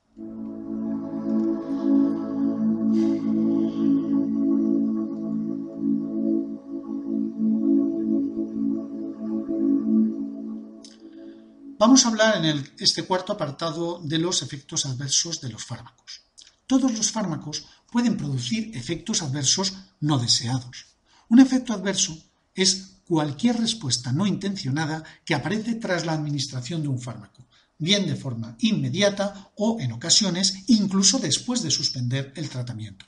Vamos 11.78 12.04
a 12.04 12.10
hablar 12.10 12.44
en 12.44 12.68
este 12.80 13.04
cuarto 13.04 13.34
apartado 13.34 14.02
de 14.04 14.18
los 14.18 14.42
efectos 14.42 14.88
adversos 14.88 15.42
de 15.42 15.50
los 15.50 15.64
fármacos. 15.64 16.24
Todos 16.66 16.92
los 16.98 17.12
fármacos 17.12 17.66
pueden 17.92 18.18
producir 18.18 18.76
efectos 18.76 19.22
adversos 19.22 19.76
no 20.00 20.18
deseados. 20.18 20.91
Un 21.32 21.40
efecto 21.40 21.72
adverso 21.72 22.22
es 22.54 22.98
cualquier 23.08 23.56
respuesta 23.56 24.12
no 24.12 24.28
intencionada 24.28 25.02
que 25.24 25.34
aparece 25.34 25.76
tras 25.76 26.06
la 26.06 26.12
administración 26.12 26.82
de 26.82 26.90
un 26.90 27.00
fármaco, 27.00 27.48
bien 27.78 28.06
de 28.06 28.18
forma 28.18 28.58
inmediata 28.60 29.50
o, 29.56 29.80
en 29.80 29.94
ocasiones, 29.94 30.66
incluso 30.68 31.20
después 31.20 31.64
de 31.64 31.72
suspender 31.72 32.34
el 32.36 32.50
tratamiento. 32.50 33.06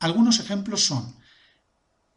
Algunos 0.00 0.38
ejemplos 0.38 0.84
son 0.84 1.16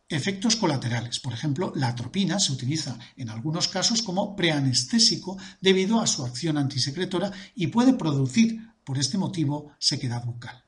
efectos 0.10 0.58
colaterales. 0.58 1.22
Por 1.22 1.32
ejemplo, 1.32 1.72
la 1.74 1.88
atropina 1.88 2.38
se 2.38 2.52
utiliza 2.52 3.00
en 3.16 3.30
algunos 3.30 3.70
casos 3.70 4.02
como 4.02 4.36
preanestésico 4.36 5.38
debido 5.62 6.02
a 6.02 6.08
su 6.08 6.26
acción 6.26 6.58
antisecretora 6.58 7.32
y 7.56 7.68
puede 7.68 7.94
producir, 7.94 8.74
por 8.84 8.98
este 8.98 9.18
motivo, 9.18 9.72
sequedad 9.80 10.26
bucal. 10.26 10.66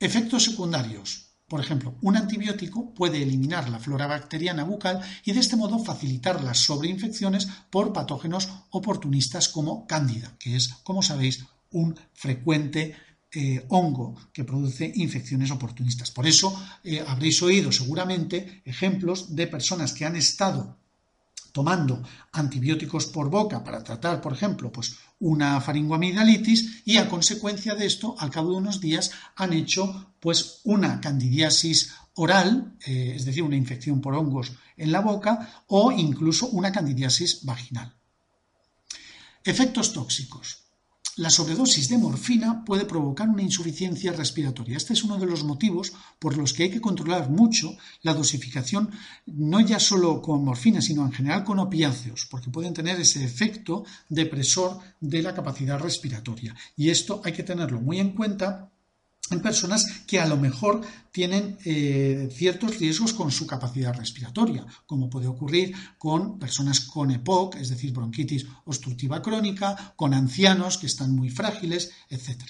Efectos 0.00 0.46
secundarios. 0.46 1.31
Por 1.52 1.60
ejemplo, 1.60 1.96
un 2.00 2.16
antibiótico 2.16 2.94
puede 2.94 3.22
eliminar 3.22 3.68
la 3.68 3.78
flora 3.78 4.06
bacteriana 4.06 4.64
bucal 4.64 5.02
y 5.22 5.32
de 5.32 5.40
este 5.40 5.54
modo 5.54 5.78
facilitar 5.78 6.42
las 6.42 6.60
sobreinfecciones 6.60 7.46
por 7.68 7.92
patógenos 7.92 8.48
oportunistas 8.70 9.50
como 9.50 9.86
cándida, 9.86 10.34
que 10.38 10.56
es, 10.56 10.68
como 10.82 11.02
sabéis, 11.02 11.44
un 11.70 11.94
frecuente 12.14 12.96
eh, 13.30 13.66
hongo 13.68 14.16
que 14.32 14.44
produce 14.44 14.92
infecciones 14.94 15.50
oportunistas. 15.50 16.10
Por 16.10 16.26
eso 16.26 16.58
eh, 16.84 17.04
habréis 17.06 17.42
oído 17.42 17.70
seguramente 17.70 18.62
ejemplos 18.64 19.36
de 19.36 19.46
personas 19.46 19.92
que 19.92 20.06
han 20.06 20.16
estado 20.16 20.78
tomando 21.52 22.02
antibióticos 22.32 23.06
por 23.06 23.30
boca 23.30 23.62
para 23.62 23.84
tratar, 23.84 24.20
por 24.20 24.32
ejemplo, 24.32 24.72
pues 24.72 24.96
una 25.20 25.60
faringoamigdalitis 25.60 26.82
y 26.84 26.96
a 26.96 27.08
consecuencia 27.08 27.74
de 27.74 27.86
esto, 27.86 28.16
al 28.18 28.30
cabo 28.30 28.50
de 28.50 28.56
unos 28.56 28.80
días, 28.80 29.12
han 29.36 29.52
hecho 29.52 30.14
pues 30.18 30.60
una 30.64 31.00
candidiasis 31.00 31.92
oral, 32.14 32.74
eh, 32.86 33.14
es 33.16 33.24
decir, 33.24 33.42
una 33.42 33.56
infección 33.56 34.00
por 34.00 34.14
hongos 34.14 34.52
en 34.76 34.92
la 34.92 35.00
boca 35.00 35.64
o 35.68 35.92
incluso 35.92 36.48
una 36.48 36.72
candidiasis 36.72 37.44
vaginal. 37.44 37.94
Efectos 39.44 39.92
tóxicos. 39.92 40.61
La 41.16 41.28
sobredosis 41.28 41.90
de 41.90 41.98
morfina 41.98 42.64
puede 42.64 42.86
provocar 42.86 43.28
una 43.28 43.42
insuficiencia 43.42 44.12
respiratoria. 44.12 44.78
Este 44.78 44.94
es 44.94 45.04
uno 45.04 45.18
de 45.18 45.26
los 45.26 45.44
motivos 45.44 45.92
por 46.18 46.38
los 46.38 46.54
que 46.54 46.62
hay 46.62 46.70
que 46.70 46.80
controlar 46.80 47.28
mucho 47.28 47.76
la 48.00 48.14
dosificación, 48.14 48.90
no 49.26 49.60
ya 49.60 49.78
solo 49.78 50.22
con 50.22 50.42
morfina, 50.42 50.80
sino 50.80 51.04
en 51.04 51.12
general 51.12 51.44
con 51.44 51.58
opiáceos, 51.58 52.26
porque 52.30 52.50
pueden 52.50 52.72
tener 52.72 52.98
ese 52.98 53.22
efecto 53.22 53.84
depresor 54.08 54.78
de 55.00 55.20
la 55.20 55.34
capacidad 55.34 55.78
respiratoria. 55.78 56.56
Y 56.76 56.88
esto 56.88 57.20
hay 57.22 57.34
que 57.34 57.42
tenerlo 57.42 57.78
muy 57.82 58.00
en 58.00 58.14
cuenta 58.14 58.71
en 59.30 59.40
personas 59.40 60.02
que 60.06 60.20
a 60.20 60.26
lo 60.26 60.36
mejor 60.36 60.82
tienen 61.10 61.58
eh, 61.64 62.28
ciertos 62.32 62.78
riesgos 62.78 63.12
con 63.12 63.30
su 63.30 63.46
capacidad 63.46 63.94
respiratoria, 63.94 64.66
como 64.86 65.08
puede 65.08 65.26
ocurrir 65.26 65.74
con 65.98 66.38
personas 66.38 66.80
con 66.80 67.10
EPOC, 67.10 67.56
es 67.56 67.68
decir, 67.68 67.92
bronquitis 67.92 68.46
obstructiva 68.64 69.22
crónica, 69.22 69.94
con 69.96 70.14
ancianos 70.14 70.78
que 70.78 70.86
están 70.86 71.14
muy 71.14 71.30
frágiles, 71.30 71.92
etc. 72.08 72.42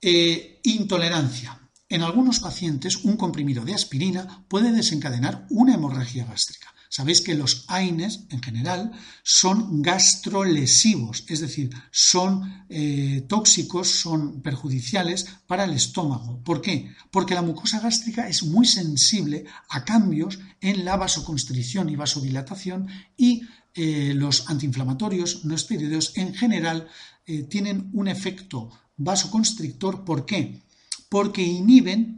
Eh, 0.00 0.60
intolerancia. 0.64 1.65
En 1.88 2.02
algunos 2.02 2.40
pacientes, 2.40 3.04
un 3.04 3.16
comprimido 3.16 3.64
de 3.64 3.74
aspirina 3.74 4.44
puede 4.48 4.72
desencadenar 4.72 5.46
una 5.50 5.74
hemorragia 5.74 6.24
gástrica. 6.24 6.74
Sabéis 6.88 7.20
que 7.20 7.34
los 7.34 7.64
AINES 7.68 8.26
en 8.30 8.42
general 8.42 8.92
son 9.22 9.82
gastrolesivos, 9.82 11.24
es 11.28 11.40
decir, 11.40 11.70
son 11.92 12.64
eh, 12.68 13.24
tóxicos, 13.28 13.88
son 13.88 14.40
perjudiciales 14.42 15.26
para 15.46 15.64
el 15.64 15.74
estómago. 15.74 16.42
¿Por 16.42 16.60
qué? 16.60 16.90
Porque 17.10 17.34
la 17.34 17.42
mucosa 17.42 17.80
gástrica 17.80 18.28
es 18.28 18.42
muy 18.42 18.66
sensible 18.66 19.44
a 19.68 19.84
cambios 19.84 20.40
en 20.60 20.84
la 20.84 20.96
vasoconstricción 20.96 21.88
y 21.88 21.96
vasodilatación 21.96 22.88
y 23.16 23.42
eh, 23.74 24.12
los 24.14 24.48
antiinflamatorios 24.48 25.44
no 25.44 25.54
esteroideos 25.54 26.16
en 26.16 26.34
general 26.34 26.88
eh, 27.26 27.42
tienen 27.42 27.90
un 27.92 28.08
efecto 28.08 28.70
vasoconstrictor. 28.96 30.04
¿Por 30.04 30.24
qué? 30.24 30.65
Porque 31.08 31.42
inhiben 31.42 32.16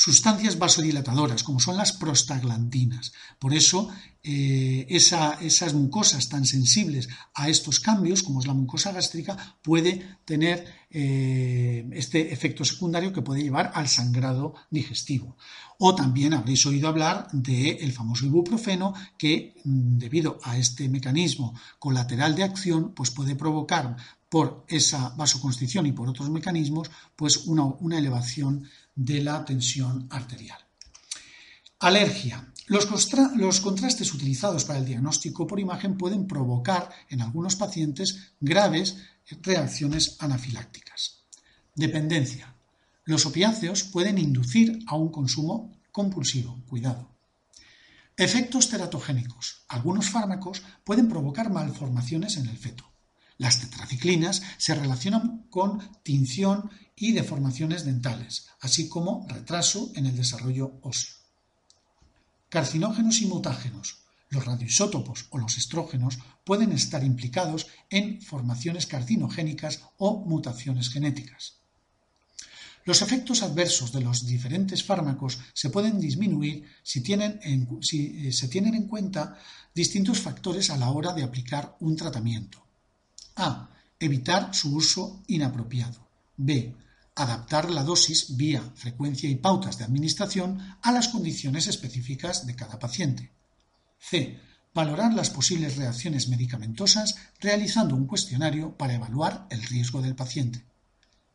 sustancias 0.00 0.58
vasodilatadoras, 0.58 1.42
como 1.42 1.60
son 1.60 1.76
las 1.76 1.92
prostaglandinas. 1.92 3.12
Por 3.38 3.54
eso, 3.54 3.90
eh, 4.22 4.86
esas 4.88 5.74
mucosas 5.74 6.28
tan 6.28 6.46
sensibles 6.46 7.08
a 7.34 7.48
estos 7.48 7.80
cambios, 7.80 8.22
como 8.22 8.40
es 8.40 8.46
la 8.46 8.54
mucosa 8.54 8.92
gástrica, 8.92 9.56
puede 9.62 10.16
tener 10.24 10.64
eh, 10.90 11.88
este 11.92 12.32
efecto 12.32 12.64
secundario 12.64 13.12
que 13.12 13.22
puede 13.22 13.42
llevar 13.42 13.72
al 13.74 13.88
sangrado 13.88 14.54
digestivo. 14.70 15.36
O 15.78 15.94
también 15.94 16.34
habréis 16.34 16.64
oído 16.66 16.88
hablar 16.88 17.28
del 17.32 17.92
famoso 17.92 18.26
ibuprofeno, 18.26 18.94
que 19.18 19.54
mm, 19.64 19.98
debido 19.98 20.38
a 20.42 20.56
este 20.58 20.88
mecanismo 20.88 21.58
colateral 21.78 22.34
de 22.34 22.44
acción, 22.44 22.92
pues 22.94 23.10
puede 23.10 23.36
provocar 23.36 23.96
por 24.30 24.64
esa 24.68 25.10
vasoconstricción 25.10 25.84
y 25.86 25.92
por 25.92 26.08
otros 26.08 26.30
mecanismos, 26.30 26.88
pues 27.16 27.38
una, 27.48 27.98
elevación 27.98 28.66
de 28.94 29.22
la 29.22 29.44
tensión 29.44 30.06
arterial. 30.08 30.58
Alergia. 31.80 32.46
Los, 32.66 32.86
contrastes 33.60 34.14
utilizados 34.14 34.64
para 34.64 34.78
el 34.78 34.86
diagnóstico 34.86 35.48
por 35.48 35.58
imagen 35.58 35.98
pueden 35.98 36.28
provocar 36.28 36.88
en 37.08 37.20
algunos 37.20 37.56
pacientes 37.56 38.34
graves 38.38 38.98
reacciones 39.42 40.16
anafilácticas. 40.20 41.24
Dependencia. 41.74 42.54
Los 43.04 43.26
opiáceos 43.26 43.82
pueden 43.82 44.18
inducir 44.18 44.78
a 44.86 44.94
un 44.94 45.08
consumo 45.10 45.72
compulsivo. 45.90 46.62
Cuidado. 46.68 47.10
Efectos 48.16 48.68
teratogénicos. 48.68 49.64
Algunos 49.66 50.08
fármacos 50.08 50.62
pueden 50.84 51.08
provocar 51.08 51.50
malformaciones 51.50 52.36
en 52.36 52.46
el 52.46 52.56
feto. 52.56 52.89
Las 53.40 53.58
tetraciclinas 53.58 54.42
se 54.58 54.74
relacionan 54.74 55.46
con 55.48 55.80
tinción 56.02 56.70
y 56.94 57.12
deformaciones 57.12 57.86
dentales, 57.86 58.48
así 58.60 58.86
como 58.86 59.26
retraso 59.30 59.90
en 59.94 60.04
el 60.04 60.14
desarrollo 60.14 60.78
óseo. 60.82 61.14
Carcinógenos 62.50 63.22
y 63.22 63.26
mutágenos. 63.26 64.00
Los 64.28 64.44
radioisótopos 64.44 65.24
o 65.30 65.38
los 65.38 65.56
estrógenos 65.56 66.18
pueden 66.44 66.72
estar 66.72 67.02
implicados 67.02 67.68
en 67.88 68.20
formaciones 68.20 68.86
carcinogénicas 68.86 69.84
o 69.96 70.22
mutaciones 70.26 70.90
genéticas. 70.90 71.54
Los 72.84 73.00
efectos 73.00 73.42
adversos 73.42 73.90
de 73.90 74.02
los 74.02 74.26
diferentes 74.26 74.84
fármacos 74.84 75.38
se 75.54 75.70
pueden 75.70 75.98
disminuir 75.98 76.66
si, 76.82 77.02
si 77.80 78.26
eh, 78.26 78.32
se 78.32 78.48
tienen 78.48 78.74
en 78.74 78.86
cuenta 78.86 79.38
distintos 79.74 80.20
factores 80.20 80.68
a 80.68 80.76
la 80.76 80.90
hora 80.90 81.14
de 81.14 81.22
aplicar 81.22 81.78
un 81.80 81.96
tratamiento. 81.96 82.66
A. 83.36 83.70
Evitar 83.98 84.54
su 84.54 84.74
uso 84.74 85.22
inapropiado. 85.26 86.08
B. 86.36 86.74
Adaptar 87.14 87.70
la 87.70 87.84
dosis, 87.84 88.36
vía, 88.36 88.62
frecuencia 88.74 89.28
y 89.28 89.36
pautas 89.36 89.76
de 89.76 89.84
administración 89.84 90.58
a 90.80 90.92
las 90.92 91.08
condiciones 91.08 91.66
específicas 91.66 92.46
de 92.46 92.56
cada 92.56 92.78
paciente. 92.78 93.30
C. 93.98 94.40
Valorar 94.72 95.12
las 95.12 95.30
posibles 95.30 95.76
reacciones 95.76 96.28
medicamentosas 96.28 97.16
realizando 97.40 97.96
un 97.96 98.06
cuestionario 98.06 98.76
para 98.76 98.94
evaluar 98.94 99.46
el 99.50 99.62
riesgo 99.64 100.00
del 100.00 100.14
paciente. 100.14 100.64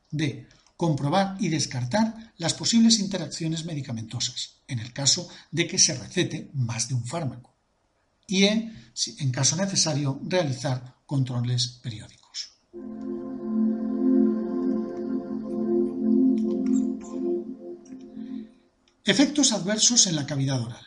D. 0.10 0.47
Comprobar 0.77 1.38
y 1.39 1.49
descartar 1.49 2.34
las 2.38 2.53
posibles 2.53 2.99
interacciones 2.99 3.65
medicamentosas, 3.65 4.55
en 4.67 4.79
el 4.79 4.91
caso 4.91 5.29
de 5.51 5.67
que 5.67 5.77
se 5.77 5.93
recete 5.93 6.49
más 6.53 6.88
de 6.88 6.95
un 6.95 7.05
fármaco. 7.05 7.53
Y 8.27 8.45
E. 8.45 8.73
En 9.19 9.31
caso 9.31 9.55
necesario, 9.55 10.19
realizar 10.23 10.94
controles 11.05 11.79
periódicos. 11.81 12.59
Efectos 19.03 19.51
adversos 19.51 20.07
en 20.07 20.15
la 20.15 20.25
cavidad 20.25 20.61
oral. 20.61 20.85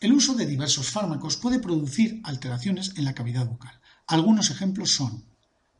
El 0.00 0.14
uso 0.14 0.34
de 0.34 0.46
diversos 0.46 0.90
fármacos 0.90 1.36
puede 1.36 1.60
producir 1.60 2.20
alteraciones 2.24 2.94
en 2.96 3.04
la 3.04 3.14
cavidad 3.14 3.46
bucal. 3.46 3.78
Algunos 4.06 4.50
ejemplos 4.50 4.90
son 4.92 5.24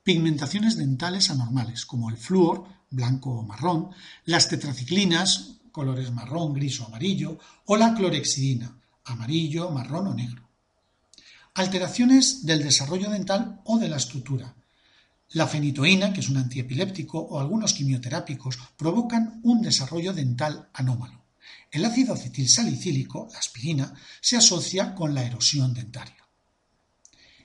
pigmentaciones 0.02 0.76
dentales 0.76 1.30
anormales, 1.30 1.87
como 1.87 2.11
el 2.11 2.16
flúor, 2.16 2.64
blanco 2.90 3.30
o 3.30 3.42
marrón, 3.42 3.90
las 4.26 4.48
tetraciclinas, 4.48 5.61
colores 5.72 6.12
marrón, 6.12 6.52
gris 6.52 6.80
o 6.80 6.85
amarillo, 6.85 7.38
o 7.64 7.76
la 7.76 7.94
clorexidina, 7.94 8.76
amarillo, 9.04 9.70
marrón 9.70 10.08
o 10.08 10.14
negro. 10.14 10.41
Alteraciones 11.55 12.47
del 12.47 12.62
desarrollo 12.62 13.11
dental 13.11 13.61
o 13.65 13.79
de 13.79 13.87
la 13.87 13.99
estructura. 13.99 14.55
La 15.29 15.47
fenitoína, 15.47 16.15
que 16.15 16.21
es 16.21 16.31
un 16.31 16.38
antiepiléptico, 16.38 17.19
o 17.19 17.38
algunos 17.38 17.75
quimioterápicos 17.75 18.59
provocan 18.79 19.38
un 19.43 19.61
desarrollo 19.61 20.15
dental 20.15 20.71
anómalo. 20.73 21.27
El 21.71 21.85
ácido 21.85 22.15
acetilsalicílico, 22.15 23.29
la 23.33 23.38
aspirina, 23.38 23.95
se 24.23 24.38
asocia 24.38 24.95
con 24.95 25.15
la 25.15 25.25
erosión 25.25 25.75
dentaria. 25.75 26.27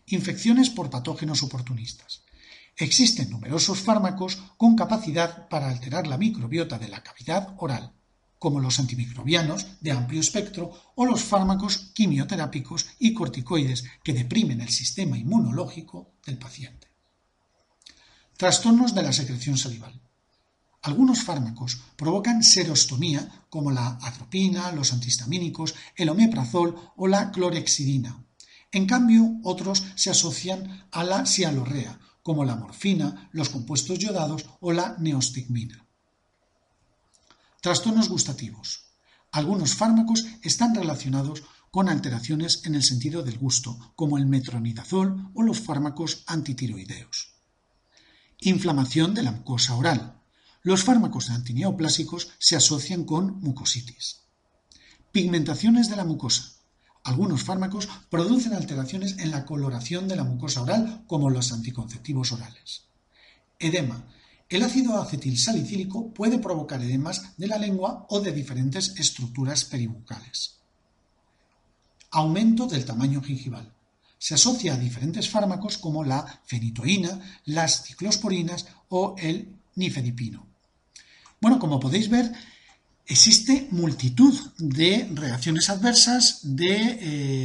Infecciones 0.05 0.69
por 0.69 0.89
patógenos 0.89 1.43
oportunistas. 1.43 2.23
Existen 2.77 3.29
numerosos 3.29 3.79
fármacos 3.79 4.37
con 4.55 4.77
capacidad 4.77 5.49
para 5.49 5.69
alterar 5.69 6.07
la 6.07 6.17
microbiota 6.17 6.79
de 6.79 6.87
la 6.87 7.03
cavidad 7.03 7.55
oral, 7.57 7.91
como 8.39 8.59
los 8.59 8.79
antimicrobianos 8.79 9.65
de 9.81 9.91
amplio 9.91 10.21
espectro 10.21 10.71
o 10.95 11.05
los 11.05 11.23
fármacos 11.23 11.91
quimioterápicos 11.93 12.87
y 12.99 13.13
corticoides 13.13 13.85
que 14.03 14.13
deprimen 14.13 14.61
el 14.61 14.69
sistema 14.69 15.17
inmunológico 15.17 16.13
del 16.25 16.37
paciente. 16.37 16.87
Trastornos 18.37 18.93
de 18.93 19.01
la 19.01 19.13
secreción 19.13 19.57
salival. 19.57 19.99
Algunos 20.83 21.23
fármacos 21.23 21.81
provocan 21.95 22.43
serostomía, 22.43 23.45
como 23.49 23.71
la 23.71 23.97
atropina, 24.01 24.71
los 24.71 24.93
antihistamínicos, 24.93 25.73
el 25.95 26.09
omeprazol 26.09 26.75
o 26.95 27.07
la 27.07 27.31
clorexidina. 27.31 28.23
En 28.71 28.85
cambio, 28.85 29.39
otros 29.43 29.83
se 29.95 30.11
asocian 30.11 30.87
a 30.91 31.03
la 31.03 31.25
sialorrea, 31.25 31.99
como 32.21 32.45
la 32.45 32.55
morfina, 32.55 33.29
los 33.31 33.49
compuestos 33.49 33.97
yodados 33.99 34.45
o 34.59 34.71
la 34.71 34.95
neostigmina. 34.99 35.86
Trastornos 37.61 38.07
gustativos. 38.07 38.91
Algunos 39.31 39.73
fármacos 39.73 40.25
están 40.43 40.75
relacionados 40.75 41.43
con 41.71 41.89
alteraciones 41.89 42.65
en 42.65 42.75
el 42.75 42.83
sentido 42.83 43.23
del 43.23 43.39
gusto, 43.39 43.93
como 43.95 44.17
el 44.17 44.27
metronidazol 44.27 45.31
o 45.33 45.43
los 45.43 45.59
fármacos 45.59 46.23
antitiroideos. 46.27 47.33
Inflamación 48.39 49.15
de 49.15 49.23
la 49.23 49.31
mucosa 49.31 49.75
oral. 49.75 50.21
Los 50.61 50.83
fármacos 50.83 51.31
antineoplásicos 51.31 52.29
se 52.37 52.55
asocian 52.55 53.05
con 53.05 53.41
mucositis. 53.41 54.21
Pigmentaciones 55.11 55.89
de 55.89 55.95
la 55.95 56.05
mucosa. 56.05 56.53
Algunos 57.03 57.43
fármacos 57.43 57.89
producen 58.09 58.53
alteraciones 58.53 59.17
en 59.17 59.31
la 59.31 59.45
coloración 59.45 60.07
de 60.07 60.15
la 60.15 60.23
mucosa 60.23 60.61
oral, 60.61 61.05
como 61.07 61.31
los 61.31 61.51
anticonceptivos 61.51 62.31
orales. 62.31 62.83
Edema 63.59 64.05
el 64.49 64.63
ácido 64.63 65.01
acetilsalicílico 65.01 66.13
puede 66.13 66.39
provocar 66.39 66.81
edemas 66.81 67.37
de 67.37 67.47
la 67.47 67.57
lengua 67.57 68.05
o 68.09 68.21
de 68.21 68.31
diferentes 68.31 68.93
estructuras 68.97 69.65
peribucales. 69.65 70.55
Aumento 72.11 72.67
del 72.67 72.85
tamaño 72.85 73.21
gingival. 73.21 73.73
Se 74.17 74.33
asocia 74.35 74.73
a 74.73 74.77
diferentes 74.77 75.29
fármacos 75.29 75.77
como 75.77 76.03
la 76.03 76.41
fenitoína, 76.45 77.19
las 77.45 77.83
ciclosporinas 77.83 78.65
o 78.89 79.15
el 79.17 79.53
nifedipino. 79.75 80.47
Bueno, 81.39 81.59
como 81.59 81.79
podéis 81.79 82.09
ver, 82.09 82.31
existe 83.05 83.67
multitud 83.71 84.33
de 84.57 85.09
reacciones 85.13 85.69
adversas, 85.69 86.39
de 86.43 86.97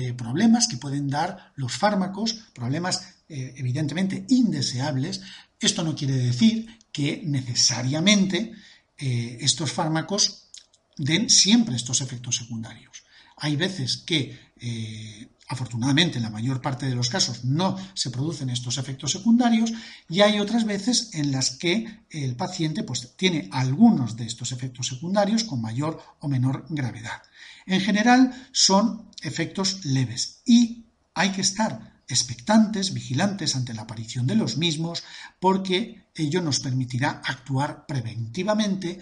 eh, 0.08 0.14
problemas 0.14 0.66
que 0.66 0.78
pueden 0.78 1.08
dar 1.08 1.52
los 1.56 1.72
fármacos, 1.72 2.34
problemas 2.54 3.16
eh, 3.28 3.54
evidentemente 3.56 4.24
indeseables. 4.28 5.20
Esto 5.60 5.84
no 5.84 5.94
quiere 5.94 6.14
decir 6.14 6.68
que 6.92 7.22
necesariamente 7.24 8.52
eh, 8.98 9.38
estos 9.40 9.72
fármacos 9.72 10.48
den 10.96 11.30
siempre 11.30 11.74
estos 11.74 12.00
efectos 12.00 12.36
secundarios. 12.36 13.02
Hay 13.36 13.56
veces 13.56 13.96
que, 13.96 14.38
eh, 14.60 15.28
afortunadamente, 15.48 16.18
en 16.18 16.22
la 16.22 16.30
mayor 16.30 16.60
parte 16.60 16.86
de 16.86 16.94
los 16.94 17.08
casos 17.08 17.44
no 17.44 17.76
se 17.94 18.10
producen 18.10 18.50
estos 18.50 18.78
efectos 18.78 19.10
secundarios 19.10 19.72
y 20.08 20.20
hay 20.20 20.38
otras 20.38 20.64
veces 20.64 21.10
en 21.14 21.32
las 21.32 21.50
que 21.50 22.04
el 22.10 22.36
paciente 22.36 22.84
pues, 22.84 23.16
tiene 23.16 23.48
algunos 23.50 24.16
de 24.16 24.26
estos 24.26 24.52
efectos 24.52 24.86
secundarios 24.86 25.44
con 25.44 25.60
mayor 25.60 26.00
o 26.20 26.28
menor 26.28 26.66
gravedad. 26.68 27.22
En 27.66 27.80
general 27.80 28.48
son 28.52 29.10
efectos 29.22 29.84
leves 29.84 30.42
y 30.44 30.84
hay 31.14 31.30
que 31.30 31.40
estar 31.40 31.91
expectantes, 32.12 32.92
vigilantes 32.94 33.56
ante 33.56 33.74
la 33.74 33.82
aparición 33.82 34.26
de 34.26 34.36
los 34.36 34.56
mismos, 34.56 35.02
porque 35.40 36.06
ello 36.14 36.40
nos 36.42 36.60
permitirá 36.60 37.22
actuar 37.24 37.86
preventivamente. 37.86 38.98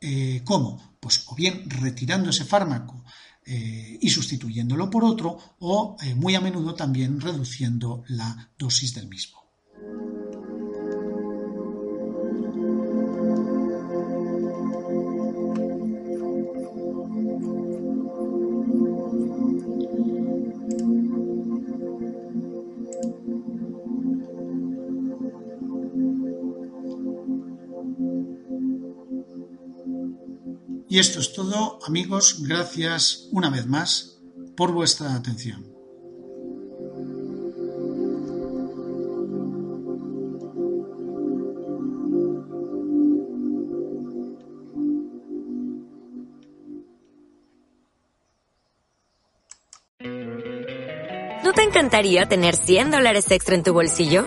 Eh, 0.00 0.42
¿Cómo? 0.44 0.96
Pues 1.00 1.24
o 1.26 1.34
bien 1.34 1.68
retirando 1.68 2.30
ese 2.30 2.44
fármaco 2.44 3.04
eh, 3.44 3.98
y 4.00 4.08
sustituyéndolo 4.10 4.88
por 4.88 5.04
otro, 5.04 5.38
o 5.58 5.96
eh, 6.02 6.14
muy 6.14 6.34
a 6.34 6.40
menudo 6.40 6.74
también 6.74 7.20
reduciendo 7.20 8.04
la 8.08 8.50
dosis 8.56 8.94
del 8.94 9.08
mismo. 9.08 9.41
Y 30.92 30.98
esto 30.98 31.20
es 31.20 31.32
todo, 31.32 31.78
amigos. 31.86 32.42
Gracias 32.46 33.26
una 33.30 33.48
vez 33.48 33.66
más 33.66 34.18
por 34.54 34.72
vuestra 34.72 35.14
atención. 35.14 35.64
¿No 51.42 51.54
te 51.54 51.62
encantaría 51.62 52.28
tener 52.28 52.54
100 52.54 52.90
dólares 52.90 53.30
extra 53.30 53.54
en 53.54 53.62
tu 53.62 53.72
bolsillo? 53.72 54.26